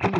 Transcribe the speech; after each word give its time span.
Hello, 0.00 0.14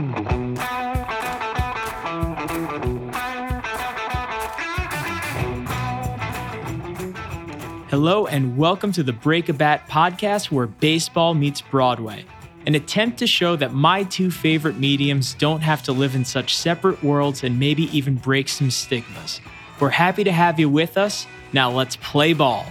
and 8.27 8.57
welcome 8.57 8.91
to 8.91 9.05
the 9.05 9.13
Break 9.13 9.49
a 9.49 9.53
Bat 9.53 9.89
podcast 9.89 10.51
where 10.51 10.67
baseball 10.67 11.35
meets 11.35 11.61
Broadway. 11.61 12.25
An 12.67 12.75
attempt 12.75 13.21
to 13.21 13.29
show 13.29 13.55
that 13.55 13.73
my 13.73 14.03
two 14.03 14.33
favorite 14.33 14.79
mediums 14.79 15.35
don't 15.35 15.61
have 15.61 15.85
to 15.85 15.93
live 15.93 16.17
in 16.17 16.25
such 16.25 16.57
separate 16.57 17.01
worlds 17.05 17.45
and 17.45 17.61
maybe 17.61 17.85
even 17.97 18.17
break 18.17 18.49
some 18.49 18.73
stigmas. 18.73 19.41
We're 19.79 19.91
happy 19.91 20.25
to 20.25 20.33
have 20.33 20.59
you 20.59 20.69
with 20.69 20.99
us. 20.99 21.29
Now 21.53 21.71
let's 21.71 21.95
play 21.95 22.33
ball. 22.33 22.67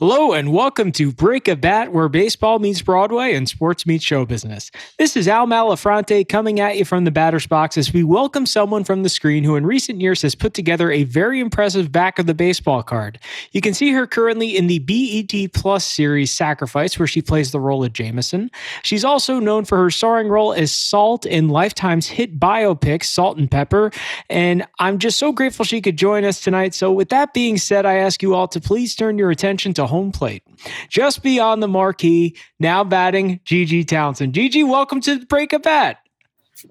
Hello 0.00 0.32
and 0.32 0.50
welcome 0.50 0.92
to 0.92 1.12
Break 1.12 1.46
a 1.46 1.54
Bat, 1.54 1.92
where 1.92 2.08
baseball 2.08 2.58
meets 2.58 2.80
Broadway 2.80 3.34
and 3.34 3.46
sports 3.46 3.84
meets 3.84 4.02
show 4.02 4.24
business. 4.24 4.70
This 4.98 5.14
is 5.14 5.28
Al 5.28 5.46
Malafronte 5.46 6.26
coming 6.26 6.58
at 6.58 6.78
you 6.78 6.86
from 6.86 7.04
the 7.04 7.10
batter's 7.10 7.46
box 7.46 7.76
as 7.76 7.92
we 7.92 8.02
welcome 8.02 8.46
someone 8.46 8.82
from 8.82 9.02
the 9.02 9.10
screen 9.10 9.44
who 9.44 9.56
in 9.56 9.66
recent 9.66 10.00
years 10.00 10.22
has 10.22 10.34
put 10.34 10.54
together 10.54 10.90
a 10.90 11.04
very 11.04 11.38
impressive 11.38 11.92
back 11.92 12.18
of 12.18 12.24
the 12.24 12.32
baseball 12.32 12.82
card. 12.82 13.18
You 13.52 13.60
can 13.60 13.74
see 13.74 13.90
her 13.90 14.06
currently 14.06 14.56
in 14.56 14.68
the 14.68 14.78
BET 14.78 15.52
Plus 15.52 15.84
series 15.84 16.30
Sacrifice, 16.30 16.98
where 16.98 17.06
she 17.06 17.20
plays 17.20 17.52
the 17.52 17.60
role 17.60 17.84
of 17.84 17.92
Jameson. 17.92 18.50
She's 18.82 19.04
also 19.04 19.38
known 19.38 19.66
for 19.66 19.76
her 19.76 19.90
starring 19.90 20.28
role 20.28 20.54
as 20.54 20.72
Salt 20.72 21.26
in 21.26 21.50
Lifetime's 21.50 22.06
hit 22.06 22.40
biopic, 22.40 23.04
Salt-N-Pepa. 23.04 23.94
And 24.30 24.66
I'm 24.78 24.98
just 24.98 25.18
so 25.18 25.30
grateful 25.30 25.66
she 25.66 25.82
could 25.82 25.98
join 25.98 26.24
us 26.24 26.40
tonight. 26.40 26.72
So, 26.72 26.90
with 26.90 27.10
that 27.10 27.34
being 27.34 27.58
said, 27.58 27.84
I 27.84 27.96
ask 27.96 28.22
you 28.22 28.34
all 28.34 28.48
to 28.48 28.60
please 28.62 28.94
turn 28.94 29.18
your 29.18 29.30
attention 29.30 29.74
to 29.74 29.89
home 29.90 30.12
plate. 30.12 30.42
Just 30.88 31.22
beyond 31.22 31.62
the 31.62 31.68
marquee, 31.68 32.36
now 32.58 32.82
batting 32.84 33.40
Gigi 33.44 33.84
Townson. 33.84 34.32
Gigi, 34.32 34.64
welcome 34.64 35.00
to 35.02 35.24
Break 35.26 35.52
a 35.52 35.58
Bat. 35.58 35.98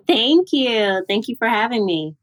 Thank 0.07 0.51
you. 0.51 1.03
Thank 1.07 1.27
you 1.27 1.35
for 1.37 1.47
having 1.47 1.85
me. 1.85 2.15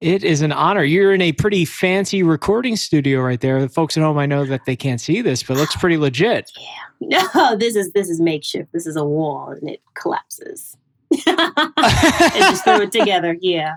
It 0.00 0.24
is 0.24 0.42
an 0.42 0.50
honor. 0.50 0.82
You're 0.82 1.14
in 1.14 1.22
a 1.22 1.30
pretty 1.30 1.64
fancy 1.64 2.24
recording 2.24 2.74
studio 2.74 3.20
right 3.20 3.40
there. 3.40 3.60
The 3.60 3.68
folks 3.68 3.96
at 3.96 4.02
home, 4.02 4.18
I 4.18 4.26
know 4.26 4.44
that 4.44 4.64
they 4.66 4.74
can't 4.74 5.00
see 5.00 5.22
this, 5.22 5.44
but 5.44 5.56
it 5.56 5.60
looks 5.60 5.76
pretty 5.76 5.96
legit. 5.96 6.50
Yeah. 7.00 7.26
No, 7.34 7.56
this 7.58 7.74
is 7.74 7.90
this 7.94 8.08
is 8.08 8.20
makeshift. 8.20 8.72
This 8.72 8.86
is 8.86 8.94
a 8.94 9.04
wall 9.04 9.48
and 9.48 9.68
it 9.68 9.82
collapses. 9.94 10.76
and 11.26 12.36
just 12.36 12.62
threw 12.62 12.82
it 12.82 12.92
together. 12.92 13.36
Yeah. 13.40 13.74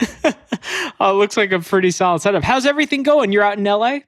oh, 1.00 1.10
it 1.10 1.18
looks 1.18 1.36
like 1.36 1.52
a 1.52 1.60
pretty 1.60 1.90
solid 1.90 2.22
setup. 2.22 2.42
How's 2.42 2.64
everything 2.64 3.02
going? 3.02 3.30
You're 3.30 3.42
out 3.42 3.58
in 3.58 3.64
LA? 3.64 3.98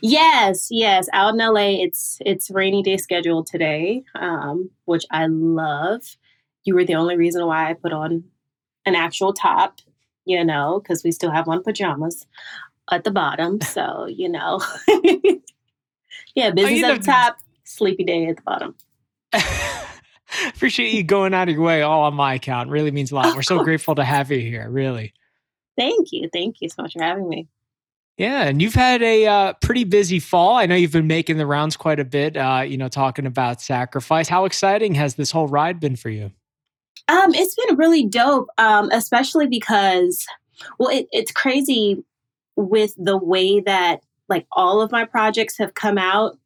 Yes, 0.00 0.68
yes. 0.70 1.08
Out 1.12 1.34
in 1.34 1.38
LA, 1.38 1.82
it's 1.82 2.18
it's 2.24 2.50
rainy 2.50 2.82
day 2.82 2.96
schedule 2.96 3.44
today, 3.44 4.02
um, 4.14 4.70
which 4.84 5.04
I 5.10 5.26
love. 5.26 6.02
You 6.64 6.74
were 6.74 6.84
the 6.84 6.94
only 6.94 7.16
reason 7.16 7.44
why 7.46 7.68
I 7.68 7.74
put 7.74 7.92
on 7.92 8.24
an 8.86 8.94
actual 8.94 9.32
top, 9.32 9.80
you 10.24 10.44
know, 10.44 10.80
because 10.80 11.02
we 11.04 11.12
still 11.12 11.30
have 11.30 11.48
on 11.48 11.62
pajamas 11.62 12.26
at 12.90 13.04
the 13.04 13.10
bottom. 13.10 13.58
So, 13.72 14.06
you 14.06 14.28
know. 14.28 14.60
yeah, 16.34 16.50
business 16.50 16.84
oh, 16.84 16.86
you 16.86 16.86
at 16.86 17.00
the 17.00 17.06
top, 17.06 17.38
sleepy 17.64 18.04
day 18.04 18.26
at 18.26 18.36
the 18.36 18.42
bottom. 18.42 18.74
Appreciate 20.48 20.94
you 20.94 21.02
going 21.02 21.34
out 21.34 21.48
of 21.48 21.54
your 21.54 21.64
way 21.64 21.82
all 21.82 22.02
on 22.02 22.14
my 22.14 22.34
account. 22.34 22.70
Really 22.70 22.90
means 22.90 23.12
a 23.12 23.14
lot. 23.14 23.34
We're 23.34 23.42
so 23.42 23.62
grateful 23.62 23.94
to 23.96 24.04
have 24.04 24.30
you 24.30 24.40
here, 24.40 24.68
really. 24.70 25.12
Thank 25.76 26.12
you. 26.12 26.28
Thank 26.32 26.56
you 26.60 26.68
so 26.68 26.82
much 26.82 26.94
for 26.94 27.02
having 27.02 27.28
me. 27.28 27.48
Yeah, 28.18 28.42
and 28.42 28.60
you've 28.60 28.74
had 28.74 29.02
a 29.02 29.26
uh, 29.26 29.52
pretty 29.54 29.84
busy 29.84 30.18
fall. 30.18 30.56
I 30.56 30.66
know 30.66 30.74
you've 30.74 30.92
been 30.92 31.06
making 31.06 31.38
the 31.38 31.46
rounds 31.46 31.76
quite 31.76 31.98
a 31.98 32.04
bit. 32.04 32.36
Uh, 32.36 32.62
you 32.66 32.76
know, 32.76 32.88
talking 32.88 33.26
about 33.26 33.62
sacrifice. 33.62 34.28
How 34.28 34.44
exciting 34.44 34.94
has 34.94 35.14
this 35.14 35.30
whole 35.30 35.48
ride 35.48 35.80
been 35.80 35.96
for 35.96 36.10
you? 36.10 36.30
Um, 37.08 37.34
it's 37.34 37.54
been 37.54 37.76
really 37.76 38.04
dope, 38.04 38.48
um, 38.58 38.90
especially 38.92 39.46
because, 39.46 40.26
well, 40.78 40.90
it, 40.90 41.08
it's 41.10 41.32
crazy 41.32 42.04
with 42.56 42.94
the 42.98 43.16
way 43.16 43.60
that 43.60 44.02
like 44.28 44.46
all 44.52 44.80
of 44.80 44.92
my 44.92 45.04
projects 45.04 45.58
have 45.58 45.74
come 45.74 45.98
out. 45.98 46.38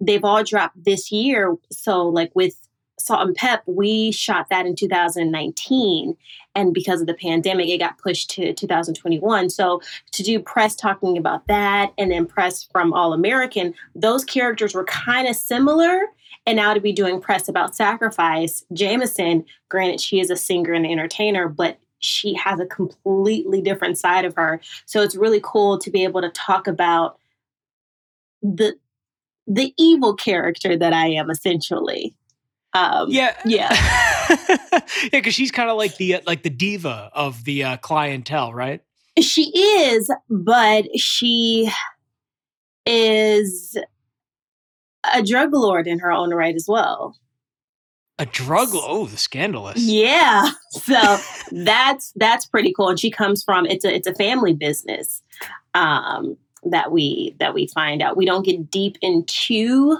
They've 0.00 0.24
all 0.24 0.42
dropped 0.42 0.82
this 0.82 1.12
year. 1.12 1.56
So, 1.70 2.08
like 2.08 2.32
with 2.34 2.56
Salt 3.00 3.26
and 3.26 3.34
Pep, 3.34 3.62
we 3.66 4.12
shot 4.12 4.48
that 4.50 4.66
in 4.66 4.76
2019. 4.76 6.16
And 6.54 6.74
because 6.74 7.00
of 7.00 7.06
the 7.06 7.14
pandemic, 7.14 7.68
it 7.68 7.78
got 7.78 7.98
pushed 7.98 8.30
to 8.30 8.52
2021. 8.52 9.50
So 9.50 9.80
to 10.12 10.22
do 10.22 10.40
press 10.40 10.74
talking 10.74 11.16
about 11.16 11.46
that 11.46 11.92
and 11.96 12.10
then 12.10 12.26
press 12.26 12.64
from 12.64 12.92
All 12.92 13.12
American, 13.12 13.74
those 13.94 14.24
characters 14.24 14.74
were 14.74 14.84
kind 14.84 15.28
of 15.28 15.36
similar. 15.36 16.00
And 16.46 16.56
now 16.56 16.74
to 16.74 16.80
be 16.80 16.92
doing 16.92 17.20
press 17.20 17.48
about 17.48 17.76
Sacrifice, 17.76 18.64
Jameson, 18.72 19.44
granted, 19.68 20.00
she 20.00 20.20
is 20.20 20.30
a 20.30 20.36
singer 20.36 20.72
and 20.72 20.86
entertainer, 20.86 21.48
but 21.48 21.78
she 22.00 22.34
has 22.34 22.58
a 22.58 22.66
completely 22.66 23.60
different 23.60 23.98
side 23.98 24.24
of 24.24 24.34
her. 24.34 24.60
So 24.86 25.02
it's 25.02 25.14
really 25.14 25.40
cool 25.42 25.78
to 25.78 25.90
be 25.90 26.02
able 26.02 26.22
to 26.22 26.30
talk 26.30 26.66
about 26.66 27.18
the 28.42 28.74
the 29.46 29.74
evil 29.78 30.14
character 30.14 30.76
that 30.76 30.92
I 30.92 31.08
am 31.08 31.30
essentially. 31.30 32.14
Um, 32.72 33.10
yeah, 33.10 33.34
yeah, 33.44 33.68
yeah. 34.48 34.78
Because 35.10 35.34
she's 35.34 35.50
kind 35.50 35.70
of 35.70 35.76
like 35.76 35.96
the 35.96 36.16
uh, 36.16 36.20
like 36.26 36.42
the 36.42 36.50
diva 36.50 37.10
of 37.12 37.44
the 37.44 37.64
uh, 37.64 37.76
clientele, 37.78 38.54
right? 38.54 38.82
She 39.18 39.50
is, 39.56 40.10
but 40.28 40.86
she 40.98 41.70
is 42.86 43.76
a 45.12 45.22
drug 45.22 45.52
lord 45.52 45.86
in 45.86 45.98
her 45.98 46.12
own 46.12 46.32
right 46.32 46.54
as 46.54 46.66
well. 46.68 47.16
A 48.18 48.26
drug 48.26 48.68
oh, 48.72 49.06
the 49.06 49.16
scandalous. 49.16 49.78
Yeah. 49.78 50.50
So 50.72 51.18
that's 51.50 52.12
that's 52.14 52.46
pretty 52.46 52.72
cool. 52.72 52.90
And 52.90 52.98
she 52.98 53.10
comes 53.10 53.42
from 53.42 53.66
it's 53.66 53.84
a 53.84 53.92
it's 53.92 54.06
a 54.06 54.14
family 54.14 54.54
business 54.54 55.20
um 55.74 56.36
that 56.62 56.92
we 56.92 57.34
that 57.40 57.54
we 57.54 57.66
find 57.66 58.00
out. 58.00 58.16
We 58.16 58.24
don't 58.24 58.44
get 58.44 58.70
deep 58.70 58.96
into 59.02 59.98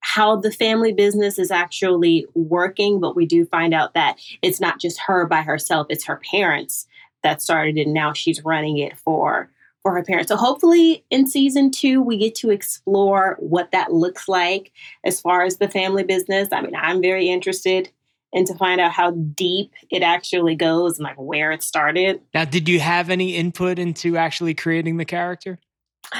how 0.00 0.36
the 0.36 0.52
family 0.52 0.92
business 0.92 1.38
is 1.38 1.50
actually 1.50 2.26
working, 2.34 3.00
but 3.00 3.16
we 3.16 3.26
do 3.26 3.44
find 3.44 3.74
out 3.74 3.94
that 3.94 4.18
it's 4.42 4.60
not 4.60 4.80
just 4.80 5.00
her 5.00 5.26
by 5.26 5.42
herself, 5.42 5.86
it's 5.90 6.04
her 6.04 6.20
parents 6.30 6.86
that 7.22 7.42
started 7.42 7.76
it. 7.76 7.82
And 7.82 7.94
now 7.94 8.12
she's 8.12 8.44
running 8.44 8.78
it 8.78 8.96
for 8.98 9.50
for 9.82 9.92
her 9.94 10.02
parents. 10.02 10.28
So 10.28 10.36
hopefully 10.36 11.04
in 11.10 11.26
season 11.26 11.70
two, 11.70 12.02
we 12.02 12.18
get 12.18 12.34
to 12.36 12.50
explore 12.50 13.36
what 13.38 13.70
that 13.72 13.92
looks 13.92 14.28
like 14.28 14.72
as 15.04 15.20
far 15.20 15.44
as 15.44 15.58
the 15.58 15.68
family 15.68 16.02
business. 16.02 16.48
I 16.52 16.62
mean, 16.62 16.74
I'm 16.74 17.00
very 17.00 17.28
interested 17.28 17.90
and 18.32 18.46
to 18.46 18.54
find 18.54 18.80
out 18.80 18.92
how 18.92 19.12
deep 19.12 19.72
it 19.90 20.02
actually 20.02 20.54
goes 20.54 20.98
and 20.98 21.04
like 21.04 21.16
where 21.16 21.52
it 21.52 21.62
started. 21.62 22.20
Now, 22.34 22.44
did 22.44 22.68
you 22.68 22.80
have 22.80 23.08
any 23.08 23.36
input 23.36 23.78
into 23.78 24.16
actually 24.16 24.54
creating 24.54 24.96
the 24.96 25.04
character? 25.04 25.58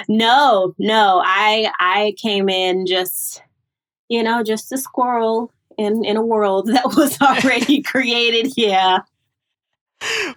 No, 0.08 0.74
no. 0.78 1.22
I 1.24 1.70
I 1.78 2.14
came 2.18 2.48
in 2.48 2.86
just 2.86 3.42
you 4.08 4.22
know, 4.22 4.42
just 4.42 4.72
a 4.72 4.78
squirrel 4.78 5.52
in 5.76 6.04
in 6.04 6.16
a 6.16 6.22
world 6.24 6.66
that 6.72 6.86
was 6.96 7.20
already 7.20 7.82
created. 7.82 8.52
Yeah. 8.56 8.98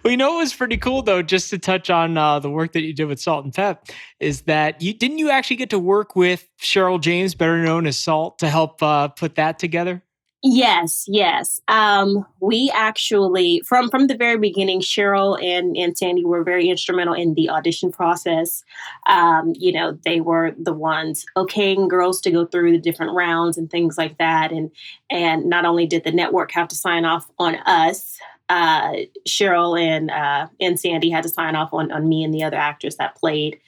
well, 0.02 0.10
you 0.10 0.16
know 0.16 0.34
it 0.34 0.38
was 0.38 0.54
pretty 0.54 0.76
cool 0.76 1.02
though, 1.02 1.22
just 1.22 1.50
to 1.50 1.58
touch 1.58 1.90
on 1.90 2.16
uh, 2.16 2.38
the 2.38 2.50
work 2.50 2.72
that 2.72 2.82
you 2.82 2.92
did 2.92 3.04
with 3.04 3.20
Salt 3.20 3.44
and 3.44 3.54
Pep, 3.54 3.86
is 4.18 4.42
that 4.42 4.80
you 4.82 4.92
didn't 4.92 5.18
you 5.18 5.30
actually 5.30 5.56
get 5.56 5.70
to 5.70 5.78
work 5.78 6.16
with 6.16 6.48
Cheryl 6.60 7.00
James, 7.00 7.34
better 7.34 7.62
known 7.62 7.86
as 7.86 7.98
Salt, 7.98 8.38
to 8.40 8.48
help 8.48 8.82
uh, 8.82 9.08
put 9.08 9.36
that 9.36 9.58
together? 9.58 10.02
Yes, 10.44 11.04
yes. 11.06 11.60
Um, 11.68 12.26
we 12.40 12.68
actually 12.74 13.62
from 13.64 13.88
from 13.90 14.08
the 14.08 14.16
very 14.16 14.38
beginning, 14.38 14.80
Cheryl 14.80 15.40
and 15.40 15.76
and 15.76 15.96
Sandy 15.96 16.24
were 16.24 16.42
very 16.42 16.68
instrumental 16.68 17.14
in 17.14 17.34
the 17.34 17.48
audition 17.48 17.92
process. 17.92 18.64
Um, 19.06 19.52
you 19.56 19.70
know, 19.72 19.96
they 20.04 20.20
were 20.20 20.52
the 20.58 20.72
ones 20.72 21.24
okaying 21.36 21.88
girls 21.88 22.20
to 22.22 22.32
go 22.32 22.44
through 22.44 22.72
the 22.72 22.78
different 22.78 23.12
rounds 23.14 23.56
and 23.56 23.70
things 23.70 23.96
like 23.96 24.18
that. 24.18 24.50
And 24.50 24.72
and 25.10 25.44
not 25.46 25.64
only 25.64 25.86
did 25.86 26.02
the 26.02 26.10
network 26.10 26.50
have 26.52 26.66
to 26.68 26.74
sign 26.74 27.04
off 27.04 27.30
on 27.38 27.54
us, 27.66 28.18
uh, 28.48 28.94
Cheryl 29.28 29.80
and 29.80 30.10
uh, 30.10 30.48
and 30.60 30.78
Sandy 30.78 31.10
had 31.10 31.22
to 31.22 31.28
sign 31.28 31.54
off 31.54 31.72
on 31.72 31.92
on 31.92 32.08
me 32.08 32.24
and 32.24 32.34
the 32.34 32.42
other 32.42 32.56
actors 32.56 32.96
that 32.96 33.14
played 33.14 33.60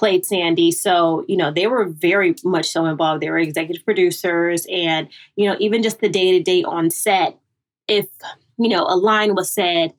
played 0.00 0.24
Sandy. 0.24 0.70
So, 0.72 1.26
you 1.28 1.36
know, 1.36 1.52
they 1.52 1.66
were 1.66 1.84
very 1.84 2.34
much 2.42 2.70
so 2.70 2.86
involved. 2.86 3.22
They 3.22 3.28
were 3.28 3.38
executive 3.38 3.84
producers 3.84 4.66
and, 4.72 5.10
you 5.36 5.46
know, 5.46 5.58
even 5.60 5.82
just 5.82 6.00
the 6.00 6.08
day 6.08 6.32
to 6.32 6.42
day 6.42 6.64
on 6.64 6.88
set, 6.88 7.38
if, 7.86 8.06
you 8.56 8.70
know, 8.70 8.84
a 8.84 8.96
line 8.96 9.34
was 9.34 9.50
said, 9.50 9.92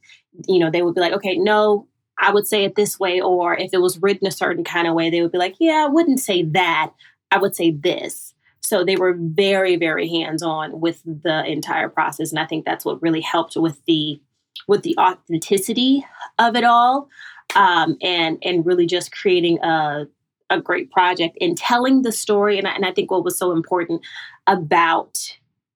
you 0.48 0.58
know, 0.58 0.72
they 0.72 0.82
would 0.82 0.96
be 0.96 1.02
like, 1.02 1.14
okay, 1.14 1.38
no, 1.38 1.88
I 2.18 2.34
would 2.34 2.48
say 2.48 2.64
it 2.64 2.74
this 2.74 3.00
way. 3.00 3.22
Or 3.22 3.56
if 3.56 3.70
it 3.74 3.78
was 3.78 4.02
written 4.02 4.26
a 4.26 4.32
certain 4.32 4.64
kind 4.64 4.88
of 4.88 4.96
way, 4.96 5.12
they 5.12 5.22
would 5.22 5.32
be 5.32 5.38
like, 5.38 5.56
yeah, 5.60 5.86
I 5.88 5.92
wouldn't 5.92 6.20
say 6.20 6.42
that. 6.46 6.92
I 7.30 7.38
would 7.38 7.56
say 7.56 7.70
this. 7.70 8.34
So 8.60 8.84
they 8.84 8.96
were 8.96 9.16
very, 9.16 9.76
very 9.76 10.10
hands 10.10 10.42
on 10.42 10.82
with 10.82 11.04
the 11.06 11.46
entire 11.46 11.90
process. 11.90 12.32
And 12.32 12.40
I 12.40 12.48
think 12.48 12.66
that's 12.66 12.86
what 12.86 13.04
really 13.04 13.22
helped 13.22 13.56
with 13.56 13.80
the 13.86 14.20
with 14.68 14.82
the 14.84 14.96
authenticity 14.98 16.06
of 16.40 16.56
it 16.56 16.64
all 16.64 17.08
um, 17.56 17.98
and 18.02 18.38
and 18.44 18.66
really 18.66 18.86
just 18.86 19.12
creating 19.12 19.60
a 19.64 20.08
a 20.52 20.62
great 20.62 20.92
project 20.92 21.38
and 21.40 21.58
telling 21.58 22.02
the 22.02 22.12
story. 22.12 22.58
And 22.58 22.68
I, 22.68 22.72
and 22.72 22.86
I 22.86 22.92
think 22.92 23.10
what 23.10 23.24
was 23.24 23.38
so 23.38 23.54
important 23.54 24.02
about 24.48 25.18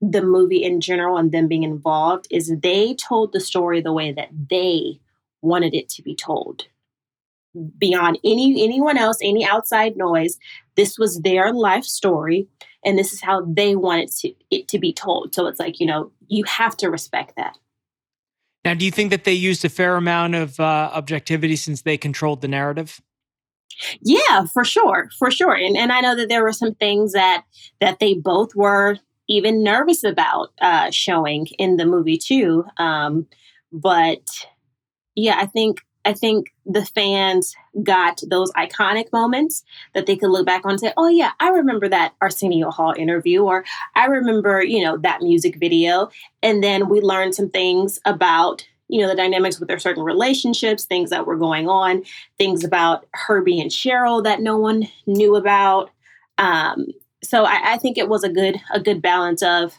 the 0.01 0.22
movie 0.22 0.62
in 0.63 0.81
general 0.81 1.18
and 1.18 1.31
them 1.31 1.48
being 1.48 1.63
involved 1.63 2.27
is 2.30 2.54
they 2.62 2.94
told 2.95 3.31
the 3.31 3.39
story 3.39 3.81
the 3.81 3.94
way 3.94 4.12
that 4.12 4.30
they 4.50 5.00
wanted 5.42 5.74
it 5.74 5.88
to 5.89 6.01
be 6.01 6.13
told. 6.13 6.68
Beyond 7.77 8.19
any 8.25 8.62
anyone 8.62 8.98
else 8.98 9.18
any 9.22 9.45
outside 9.45 9.95
noise 9.95 10.38
this 10.75 11.00
was 11.00 11.22
their 11.22 11.54
life 11.54 11.86
story 11.86 12.50
and 12.83 13.00
this 13.00 13.13
is 13.13 13.22
how 13.22 13.45
they 13.45 13.77
wanted 13.77 14.12
to, 14.12 14.33
it 14.51 14.68
to 14.68 14.77
be 14.77 14.92
told. 14.92 15.33
So 15.33 15.48
it's 15.48 15.60
like 15.60 15.80
you 15.80 15.86
know 15.86 16.12
you 16.27 16.44
have 16.44 16.75
to 16.77 16.89
respect 16.89 17.38
that 17.38 17.57
now, 18.66 18.74
do 18.74 18.84
you 18.84 18.92
think 18.92 19.12
that 19.12 19.24
they 19.24 19.34
used 19.34 19.64
a 19.64 19.70
fair 19.70 19.96
amount 19.96 20.34
of 20.34 20.60
uh, 20.60 20.90
objectivity 20.94 21.56
since 21.56 21.84
they 21.84 21.98
controlled 21.98 22.42
the 22.42 22.48
narrative? 22.48 23.00
Yeah, 24.02 24.46
for 24.52 24.66
sure, 24.66 25.10
for 25.20 25.30
sure. 25.30 25.54
And 25.54 25.78
and 25.78 25.92
I 25.92 26.02
know 26.02 26.16
that 26.16 26.30
there 26.30 26.44
were 26.44 26.54
some 26.54 26.74
things 26.76 27.14
that 27.14 27.44
that 27.80 28.00
they 28.00 28.16
both 28.16 28.56
were 28.56 28.98
even 29.28 29.64
nervous 29.64 30.04
about 30.04 30.50
uh, 30.62 30.90
showing 30.92 31.48
in 31.60 31.78
the 31.78 31.86
movie 31.86 32.18
too. 32.18 32.66
Um, 32.78 33.28
but 33.72 34.24
yeah, 35.16 35.36
I 35.38 35.46
think 35.46 35.82
I 36.06 36.13
think 36.13 36.54
the 36.66 36.86
fans 36.86 37.56
got 37.84 38.22
those 38.30 38.52
iconic 38.54 39.12
moments 39.12 39.63
that 39.94 40.06
they 40.06 40.16
could 40.16 40.30
look 40.30 40.46
back 40.46 40.63
on 40.63 40.72
and 40.72 40.80
say, 40.80 40.94
oh, 40.96 41.07
yeah, 41.07 41.31
I 41.40 41.50
remember 41.50 41.90
that 41.90 42.13
Arsenio 42.22 42.69
Hall 42.69 42.94
interview, 42.96 43.44
or 43.44 43.66
I 43.96 44.06
remember, 44.06 44.63
you 44.63 44.84
know, 44.84 44.98
that 44.98 45.22
music 45.22 45.57
video. 45.57 46.10
And 46.44 46.63
then 46.63 46.90
we 46.90 47.02
learned 47.02 47.34
some 47.34 47.50
things 47.50 48.00
about, 48.06 48.68
you 48.88 49.02
know, 49.02 49.07
the 49.07 49.16
dynamics 49.16 49.60
with 49.60 49.68
their 49.68 49.80
certain 49.80 50.04
relationships, 50.04 50.86
things 50.86 51.10
that 51.10 51.25
were 51.25 51.38
going 51.38 51.68
on, 51.68 52.04
things 52.38 52.63
about 52.63 53.08
Herbie 53.13 53.60
and 53.60 53.72
Cheryl 53.72 54.24
that 54.24 54.42
no 54.42 54.58
one 54.58 54.88
knew 55.08 55.36
about. 55.36 55.90
Um, 56.38 56.88
so 57.24 57.46
I, 57.46 57.74
I 57.74 57.78
think 57.78 57.98
it 57.98 58.08
was 58.08 58.24
a 58.24 58.30
good 58.30 58.62
a 58.72 58.80
good 58.80 59.01
balance 59.01 59.42
of 59.42 59.74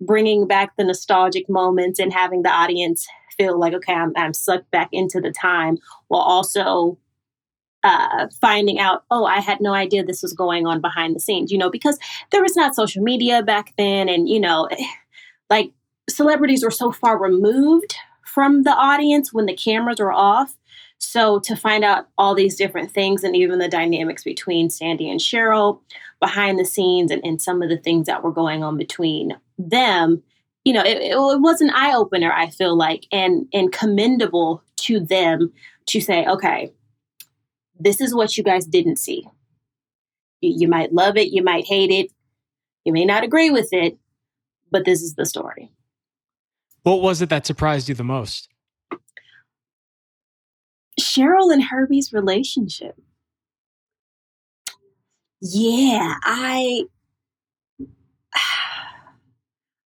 bringing 0.00 0.46
back 0.46 0.76
the 0.76 0.84
nostalgic 0.84 1.48
moments 1.48 1.98
and 1.98 2.12
having 2.12 2.42
the 2.42 2.50
audience 2.50 3.06
feel 3.36 3.58
like, 3.58 3.74
okay, 3.74 3.94
I'm, 3.94 4.12
I'm 4.16 4.34
sucked 4.34 4.70
back 4.70 4.88
into 4.92 5.20
the 5.20 5.30
time 5.30 5.78
while 6.08 6.22
also 6.22 6.98
uh, 7.84 8.26
finding 8.40 8.80
out, 8.80 9.04
oh, 9.10 9.24
I 9.24 9.40
had 9.40 9.60
no 9.60 9.72
idea 9.72 10.04
this 10.04 10.22
was 10.22 10.32
going 10.32 10.66
on 10.66 10.80
behind 10.80 11.14
the 11.14 11.20
scenes, 11.20 11.52
you 11.52 11.58
know, 11.58 11.70
because 11.70 11.98
there 12.32 12.42
was 12.42 12.56
not 12.56 12.74
social 12.74 13.02
media 13.02 13.42
back 13.42 13.74
then. 13.78 14.08
And, 14.08 14.28
you 14.28 14.40
know, 14.40 14.68
like 15.50 15.72
celebrities 16.08 16.64
were 16.64 16.70
so 16.70 16.90
far 16.90 17.18
removed 17.18 17.94
from 18.24 18.64
the 18.64 18.72
audience 18.72 19.32
when 19.32 19.46
the 19.46 19.56
cameras 19.56 20.00
were 20.00 20.12
off. 20.12 20.56
So 20.98 21.38
to 21.40 21.54
find 21.54 21.84
out 21.84 22.08
all 22.18 22.34
these 22.34 22.56
different 22.56 22.90
things 22.90 23.22
and 23.22 23.36
even 23.36 23.58
the 23.58 23.68
dynamics 23.68 24.24
between 24.24 24.70
Sandy 24.70 25.10
and 25.10 25.20
Cheryl 25.20 25.80
behind 26.20 26.58
the 26.58 26.64
scenes 26.64 27.10
and, 27.10 27.24
and 27.24 27.40
some 27.40 27.62
of 27.62 27.68
the 27.68 27.76
things 27.76 28.06
that 28.06 28.24
were 28.24 28.32
going 28.32 28.64
on 28.64 28.76
between 28.76 29.36
them 29.58 30.22
you 30.66 30.72
know, 30.72 30.82
it, 30.82 30.98
it 30.98 31.16
was 31.16 31.60
an 31.60 31.70
eye 31.70 31.94
opener. 31.94 32.32
I 32.32 32.48
feel 32.50 32.76
like, 32.76 33.06
and 33.12 33.46
and 33.54 33.70
commendable 33.70 34.64
to 34.78 34.98
them 34.98 35.52
to 35.86 36.00
say, 36.00 36.26
okay, 36.26 36.72
this 37.78 38.00
is 38.00 38.12
what 38.12 38.36
you 38.36 38.42
guys 38.42 38.66
didn't 38.66 38.96
see. 38.96 39.24
You, 40.40 40.54
you 40.58 40.68
might 40.68 40.92
love 40.92 41.16
it, 41.16 41.28
you 41.28 41.44
might 41.44 41.66
hate 41.66 41.92
it, 41.92 42.10
you 42.84 42.92
may 42.92 43.04
not 43.04 43.22
agree 43.22 43.48
with 43.48 43.68
it, 43.70 43.96
but 44.72 44.84
this 44.84 45.02
is 45.02 45.14
the 45.14 45.24
story. 45.24 45.70
What 46.82 47.00
was 47.00 47.22
it 47.22 47.28
that 47.28 47.46
surprised 47.46 47.88
you 47.88 47.94
the 47.94 48.02
most? 48.02 48.48
Cheryl 51.00 51.52
and 51.52 51.62
Herbie's 51.62 52.12
relationship. 52.12 52.96
Yeah, 55.40 56.16
I 56.24 56.86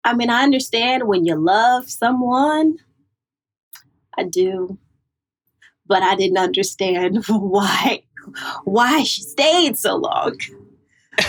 I 0.03 0.13
mean, 0.13 0.29
I 0.29 0.43
understand 0.43 1.07
when 1.07 1.25
you 1.25 1.35
love 1.35 1.89
someone. 1.89 2.77
I 4.17 4.23
do. 4.23 4.77
But 5.85 6.03
I 6.03 6.15
didn't 6.15 6.37
understand 6.37 7.25
why 7.29 8.03
why 8.63 9.03
she 9.03 9.21
stayed 9.23 9.77
so 9.77 9.95
long. 9.95 10.37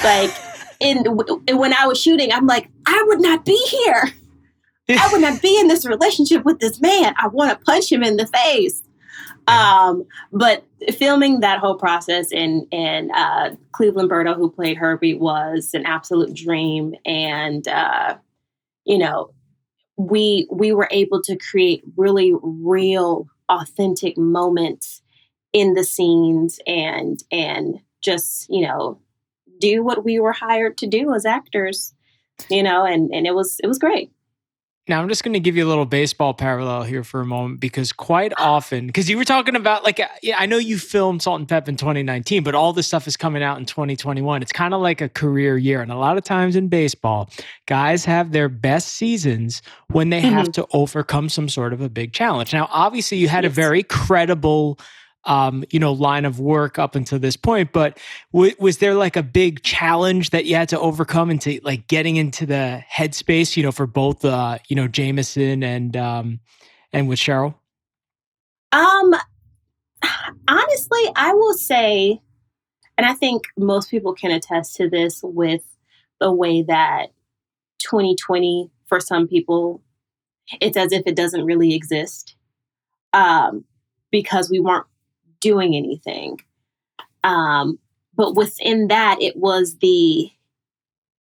Like 0.05 0.31
in 0.81 1.05
when 1.07 1.75
I 1.75 1.87
was 1.87 2.01
shooting, 2.01 2.33
I'm 2.33 2.47
like, 2.47 2.69
I 2.87 3.05
would 3.09 3.21
not 3.21 3.45
be 3.45 3.57
here. 3.69 4.13
I 4.89 5.09
would 5.13 5.21
not 5.21 5.41
be 5.41 5.59
in 5.61 5.69
this 5.69 5.87
relationship 5.87 6.45
with 6.45 6.59
this 6.59 6.81
man. 6.81 7.15
I 7.17 7.29
want 7.29 7.57
to 7.57 7.65
punch 7.65 7.93
him 7.93 8.03
in 8.03 8.17
the 8.17 8.27
face. 8.27 8.83
Um, 9.47 10.05
but 10.33 10.65
filming 10.93 11.41
that 11.41 11.59
whole 11.59 11.77
process 11.77 12.33
and 12.33 12.67
and 12.73 13.11
uh, 13.13 13.51
Cleveland 13.73 14.11
Berto, 14.11 14.37
who 14.37 14.51
played 14.51 14.77
Herbie, 14.77 15.15
was 15.15 15.71
an 15.75 15.87
absolute 15.87 16.35
dream. 16.35 16.95
And 17.05 17.67
uh, 17.67 18.17
you 18.85 18.99
know, 18.99 19.31
we 19.97 20.49
we 20.51 20.73
were 20.73 20.89
able 20.91 21.23
to 21.23 21.37
create 21.37 21.83
really 21.97 22.33
real 22.43 23.27
authentic 23.49 24.17
moments 24.17 25.03
in 25.53 25.75
the 25.75 25.85
scenes 25.85 26.61
and 26.67 27.23
and 27.31 27.81
just, 28.01 28.49
you 28.49 28.67
know, 28.67 29.01
do 29.61 29.83
what 29.83 30.05
we 30.05 30.19
were 30.19 30.33
hired 30.33 30.79
to 30.79 30.87
do 30.87 31.15
as 31.15 31.27
actors, 31.27 31.95
you 32.49 32.63
know, 32.63 32.85
and 32.85 33.13
and 33.13 33.27
it 33.27 33.35
was 33.35 33.61
it 33.63 33.67
was 33.67 33.79
great. 33.79 34.11
Now, 34.89 35.01
I'm 35.01 35.09
just 35.09 35.23
going 35.23 35.35
to 35.35 35.41
give 35.41 35.57
you 35.57 35.65
a 35.65 35.69
little 35.69 35.85
baseball 35.85 36.35
parallel 36.35 36.83
here 36.83 37.05
for 37.05 37.21
a 37.21 37.27
moment 37.27 37.61
because 37.61 37.93
quite 37.93 38.33
often, 38.37 38.87
because 38.87 39.09
you 39.09 39.17
were 39.17 39.25
talking 39.25 39.55
about, 39.55 39.85
like, 39.85 40.01
yeah, 40.23 40.37
I 40.39 40.47
know 40.47 40.57
you 40.57 40.79
filmed 40.79 41.23
Salt 41.23 41.39
and 41.39 41.49
Pep 41.49 41.69
in 41.69 41.77
2019, 41.77 42.43
but 42.43 42.55
all 42.55 42.73
this 42.73 42.89
stuff 42.89 43.07
is 43.07 43.17
coming 43.17 43.43
out 43.43 43.59
in 43.59 43.67
2021. 43.67 44.43
It's 44.43 44.53
kind 44.53 44.75
of 44.75 44.81
like 44.81 45.01
a 45.01 45.09
career 45.09 45.57
year. 45.57 45.81
And 45.81 45.93
a 45.93 45.97
lot 45.97 46.17
of 46.17 46.25
times 46.25 46.57
in 46.57 46.69
baseball, 46.69 47.31
guys 47.67 48.05
have 48.07 48.33
their 48.33 48.49
best 48.49 48.89
seasons 48.95 49.63
when 49.89 50.11
they 50.11 50.23
mm-hmm. 50.23 50.35
have 50.35 50.53
to 50.53 50.67
overcome 50.73 51.29
some 51.29 51.49
sort 51.49 51.73
of 51.73 51.81
a 51.81 51.89
big 51.89 52.13
challenge. 52.13 52.53
Now, 52.53 52.69
obviously, 52.73 53.19
you 53.19 53.29
had 53.29 53.45
yes. 53.45 53.53
a 53.53 53.55
very 53.55 53.83
credible 53.85 54.79
um, 55.25 55.65
you 55.71 55.79
know, 55.79 55.93
line 55.93 56.25
of 56.25 56.41
work 56.41 56.79
up 56.79 56.95
until 56.95 57.19
this 57.19 57.37
point. 57.37 57.73
But 57.73 57.99
w- 58.33 58.55
was 58.59 58.79
there 58.79 58.95
like 58.95 59.17
a 59.17 59.23
big 59.23 59.63
challenge 59.63 60.31
that 60.31 60.47
you 60.47 60.55
had 60.55 60.69
to 60.71 60.81
overcome 60.81 61.31
into 61.31 61.61
like 61.63 61.87
getting 61.89 62.17
into 62.17 62.47
the 62.47 62.83
headspace, 62.91 63.57
you 63.57 63.63
know, 63.63 63.73
for 63.73 63.87
both, 63.87 64.25
uh, 64.25 64.59
you 64.69 64.77
know, 64.77 64.89
Jameson 64.89 65.63
and 65.63 65.97
um, 65.97 66.41
and 66.93 67.09
with 67.09 67.19
Cheryl? 67.19 67.55
Um, 68.73 69.15
honestly, 70.49 71.03
I 71.17 71.35
will 71.35 71.55
say, 71.55 72.21
and 72.97 73.07
I 73.07 73.15
think 73.15 73.45
most 73.57 73.91
people 73.91 74.15
can 74.15 74.31
attest 74.31 74.77
to 74.77 74.89
this 74.89 75.21
with 75.23 75.63
the 76.19 76.33
way 76.33 76.63
that 76.63 77.13
2020 77.81 78.71
for 78.87 79.01
some 79.01 79.27
people, 79.29 79.83
it's 80.61 80.77
as 80.77 80.93
if 80.93 81.03
it 81.07 81.17
doesn't 81.17 81.45
really 81.45 81.75
exist. 81.75 82.37
Um, 83.13 83.65
because 84.11 84.51
we 84.51 84.61
weren't 84.61 84.87
doing 85.41 85.75
anything. 85.75 86.41
Um, 87.25 87.79
but 88.15 88.37
within 88.37 88.89
that, 88.89 89.21
it 89.21 89.37
was 89.37 89.79
the 89.79 90.31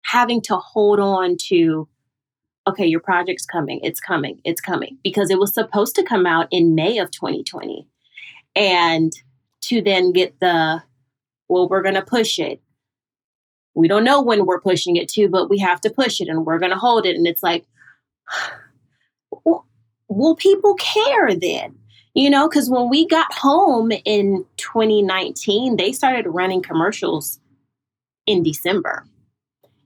having 0.04 0.40
to 0.42 0.56
hold 0.56 1.00
on 1.00 1.36
to 1.48 1.88
okay, 2.68 2.86
your 2.86 3.00
project's 3.00 3.46
coming, 3.46 3.80
it's 3.82 4.00
coming, 4.00 4.40
it's 4.44 4.60
coming, 4.60 4.98
because 5.04 5.30
it 5.30 5.38
was 5.38 5.54
supposed 5.54 5.94
to 5.94 6.02
come 6.02 6.26
out 6.26 6.48
in 6.50 6.74
May 6.74 6.98
of 6.98 7.10
2020. 7.10 7.86
And 8.56 9.12
to 9.62 9.82
then 9.82 10.12
get 10.12 10.38
the, 10.40 10.82
well, 11.48 11.68
we're 11.68 11.82
going 11.82 11.94
to 11.94 12.02
push 12.02 12.38
it. 12.38 12.60
We 13.74 13.88
don't 13.88 14.04
know 14.04 14.22
when 14.22 14.46
we're 14.46 14.60
pushing 14.60 14.96
it 14.96 15.08
to, 15.10 15.28
but 15.28 15.50
we 15.50 15.58
have 15.58 15.80
to 15.82 15.90
push 15.90 16.20
it 16.20 16.28
and 16.28 16.46
we're 16.46 16.58
going 16.58 16.72
to 16.72 16.78
hold 16.78 17.04
it. 17.06 17.16
And 17.16 17.26
it's 17.26 17.42
like, 17.42 17.66
will 20.08 20.36
people 20.36 20.74
care 20.74 21.34
then? 21.34 21.76
You 22.16 22.30
know, 22.30 22.48
because 22.48 22.70
when 22.70 22.88
we 22.88 23.06
got 23.06 23.30
home 23.34 23.92
in 24.06 24.46
2019, 24.56 25.76
they 25.76 25.92
started 25.92 26.26
running 26.26 26.62
commercials 26.62 27.38
in 28.26 28.42
December, 28.42 29.04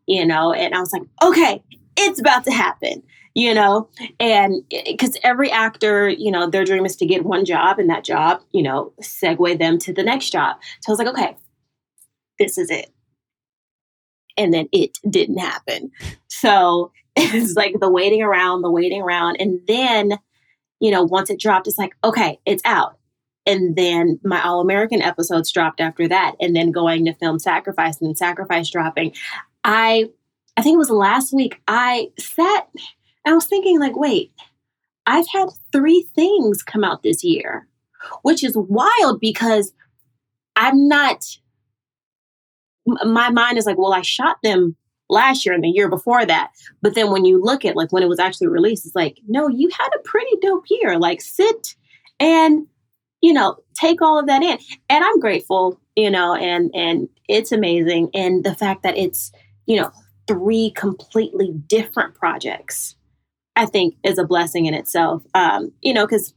you 0.07 0.25
know, 0.25 0.53
and 0.53 0.73
I 0.73 0.79
was 0.79 0.93
like, 0.93 1.03
okay, 1.25 1.61
it's 1.97 2.21
about 2.21 2.45
to 2.45 2.53
happen, 2.53 3.03
you 3.35 3.53
know, 3.53 3.89
and 4.21 4.63
eh, 4.71 4.83
because 4.87 5.17
every 5.25 5.51
actor, 5.51 6.09
you 6.09 6.31
know, 6.31 6.49
their 6.49 6.65
dream 6.65 6.87
is 6.87 6.95
to 6.99 7.05
get 7.05 7.25
one 7.25 7.45
job 7.45 7.81
and 7.81 7.91
that 7.91 8.05
job, 8.05 8.41
you 8.53 8.63
know, 8.63 8.93
segue 9.03 9.59
them 9.59 9.77
to 9.81 9.93
the 9.93 10.05
next 10.05 10.31
job. 10.31 10.57
So 10.83 10.91
I 10.91 10.93
was 10.93 10.99
like, 11.01 11.09
okay, 11.09 11.37
this 12.39 12.59
is 12.59 12.71
it. 12.71 12.93
And 14.37 14.55
then 14.55 14.69
it 14.71 14.97
didn't 15.11 15.39
happen. 15.39 15.91
So 16.29 16.93
it's 17.17 17.57
like 17.57 17.75
the 17.81 17.91
waiting 17.91 18.23
around, 18.23 18.63
the 18.63 18.71
waiting 18.71 19.03
around. 19.03 19.39
And 19.41 19.61
then, 19.67 20.19
you 20.81 20.91
know, 20.91 21.03
once 21.03 21.31
it 21.31 21.39
dropped, 21.39 21.67
it's 21.67 21.79
like, 21.79 21.95
okay, 22.03 22.39
it's 22.47 22.63
out. 22.65 22.99
And 23.47 23.77
then 23.77 24.21
my 24.25 24.43
All 24.43 24.61
American 24.61 25.03
episodes 25.03 25.53
dropped 25.53 25.81
after 25.81 26.09
that. 26.09 26.37
And 26.41 26.55
then 26.55 26.73
going 26.73 27.05
to 27.07 27.15
film 27.15 27.39
Sacrifice 27.39 27.99
and 28.01 28.09
then 28.09 28.17
Sacrifice 28.17 28.71
dropping. 28.71 29.15
I 29.65 30.11
I 30.57 30.63
think 30.63 30.75
it 30.75 30.79
was 30.79 30.91
last 30.91 31.33
week, 31.33 31.61
I 31.69 32.11
sat 32.19 32.69
I 33.27 33.33
was 33.33 33.47
thinking, 33.47 33.79
like, 33.79 33.97
wait, 33.97 34.33
I've 35.07 35.29
had 35.33 35.49
three 35.73 36.07
things 36.15 36.63
come 36.63 36.85
out 36.85 37.03
this 37.03 37.23
year, 37.23 37.69
which 38.23 38.43
is 38.43 38.57
wild 38.57 39.21
because 39.21 39.73
I'm 40.57 40.89
not, 40.89 41.25
my 42.87 43.31
mind 43.31 43.59
is 43.59 43.67
like, 43.67 43.79
well, 43.79 43.93
I 43.93 44.03
shot 44.03 44.39
them 44.43 44.77
last 45.11 45.45
year 45.45 45.55
and 45.55 45.65
the 45.65 45.69
year 45.69 45.89
before 45.89 46.25
that. 46.25 46.51
But 46.83 46.95
then 46.95 47.11
when 47.11 47.25
you 47.25 47.43
look 47.43 47.65
at 47.65 47.77
like 47.77 47.93
when 47.93 48.03
it 48.03 48.09
was 48.09 48.19
actually 48.19 48.49
released, 48.49 48.87
it's 48.87 48.95
like, 48.95 49.19
no, 49.29 49.49
you 49.49 49.69
had 49.79 49.91
a 49.95 50.03
pretty 50.03 50.37
dope 50.41 50.65
year. 50.69 50.99
Like, 50.99 51.21
sit 51.21 51.75
and, 52.19 52.67
you 53.21 53.33
know, 53.33 53.57
take 53.75 54.01
all 54.01 54.19
of 54.19 54.27
that 54.27 54.43
in. 54.43 54.59
And 54.89 55.05
I'm 55.05 55.21
grateful, 55.21 55.81
you 55.97 56.11
know, 56.11 56.35
and, 56.35 56.71
and 56.75 57.09
it's 57.29 57.53
amazing. 57.53 58.11
And 58.15 58.45
the 58.45 58.55
fact 58.55 58.83
that 58.83 58.97
it's, 58.97 59.33
you 59.67 59.81
know, 59.81 59.91
three 60.27 60.71
completely 60.77 61.53
different 61.67 62.15
projects, 62.15 62.95
I 63.57 63.67
think 63.67 63.97
is 64.05 64.19
a 64.19 64.25
blessing 64.25 64.67
in 64.67 64.75
itself. 64.75 65.23
Um, 65.35 65.73
you 65.83 65.93
know, 65.93 66.07
because 66.07 66.35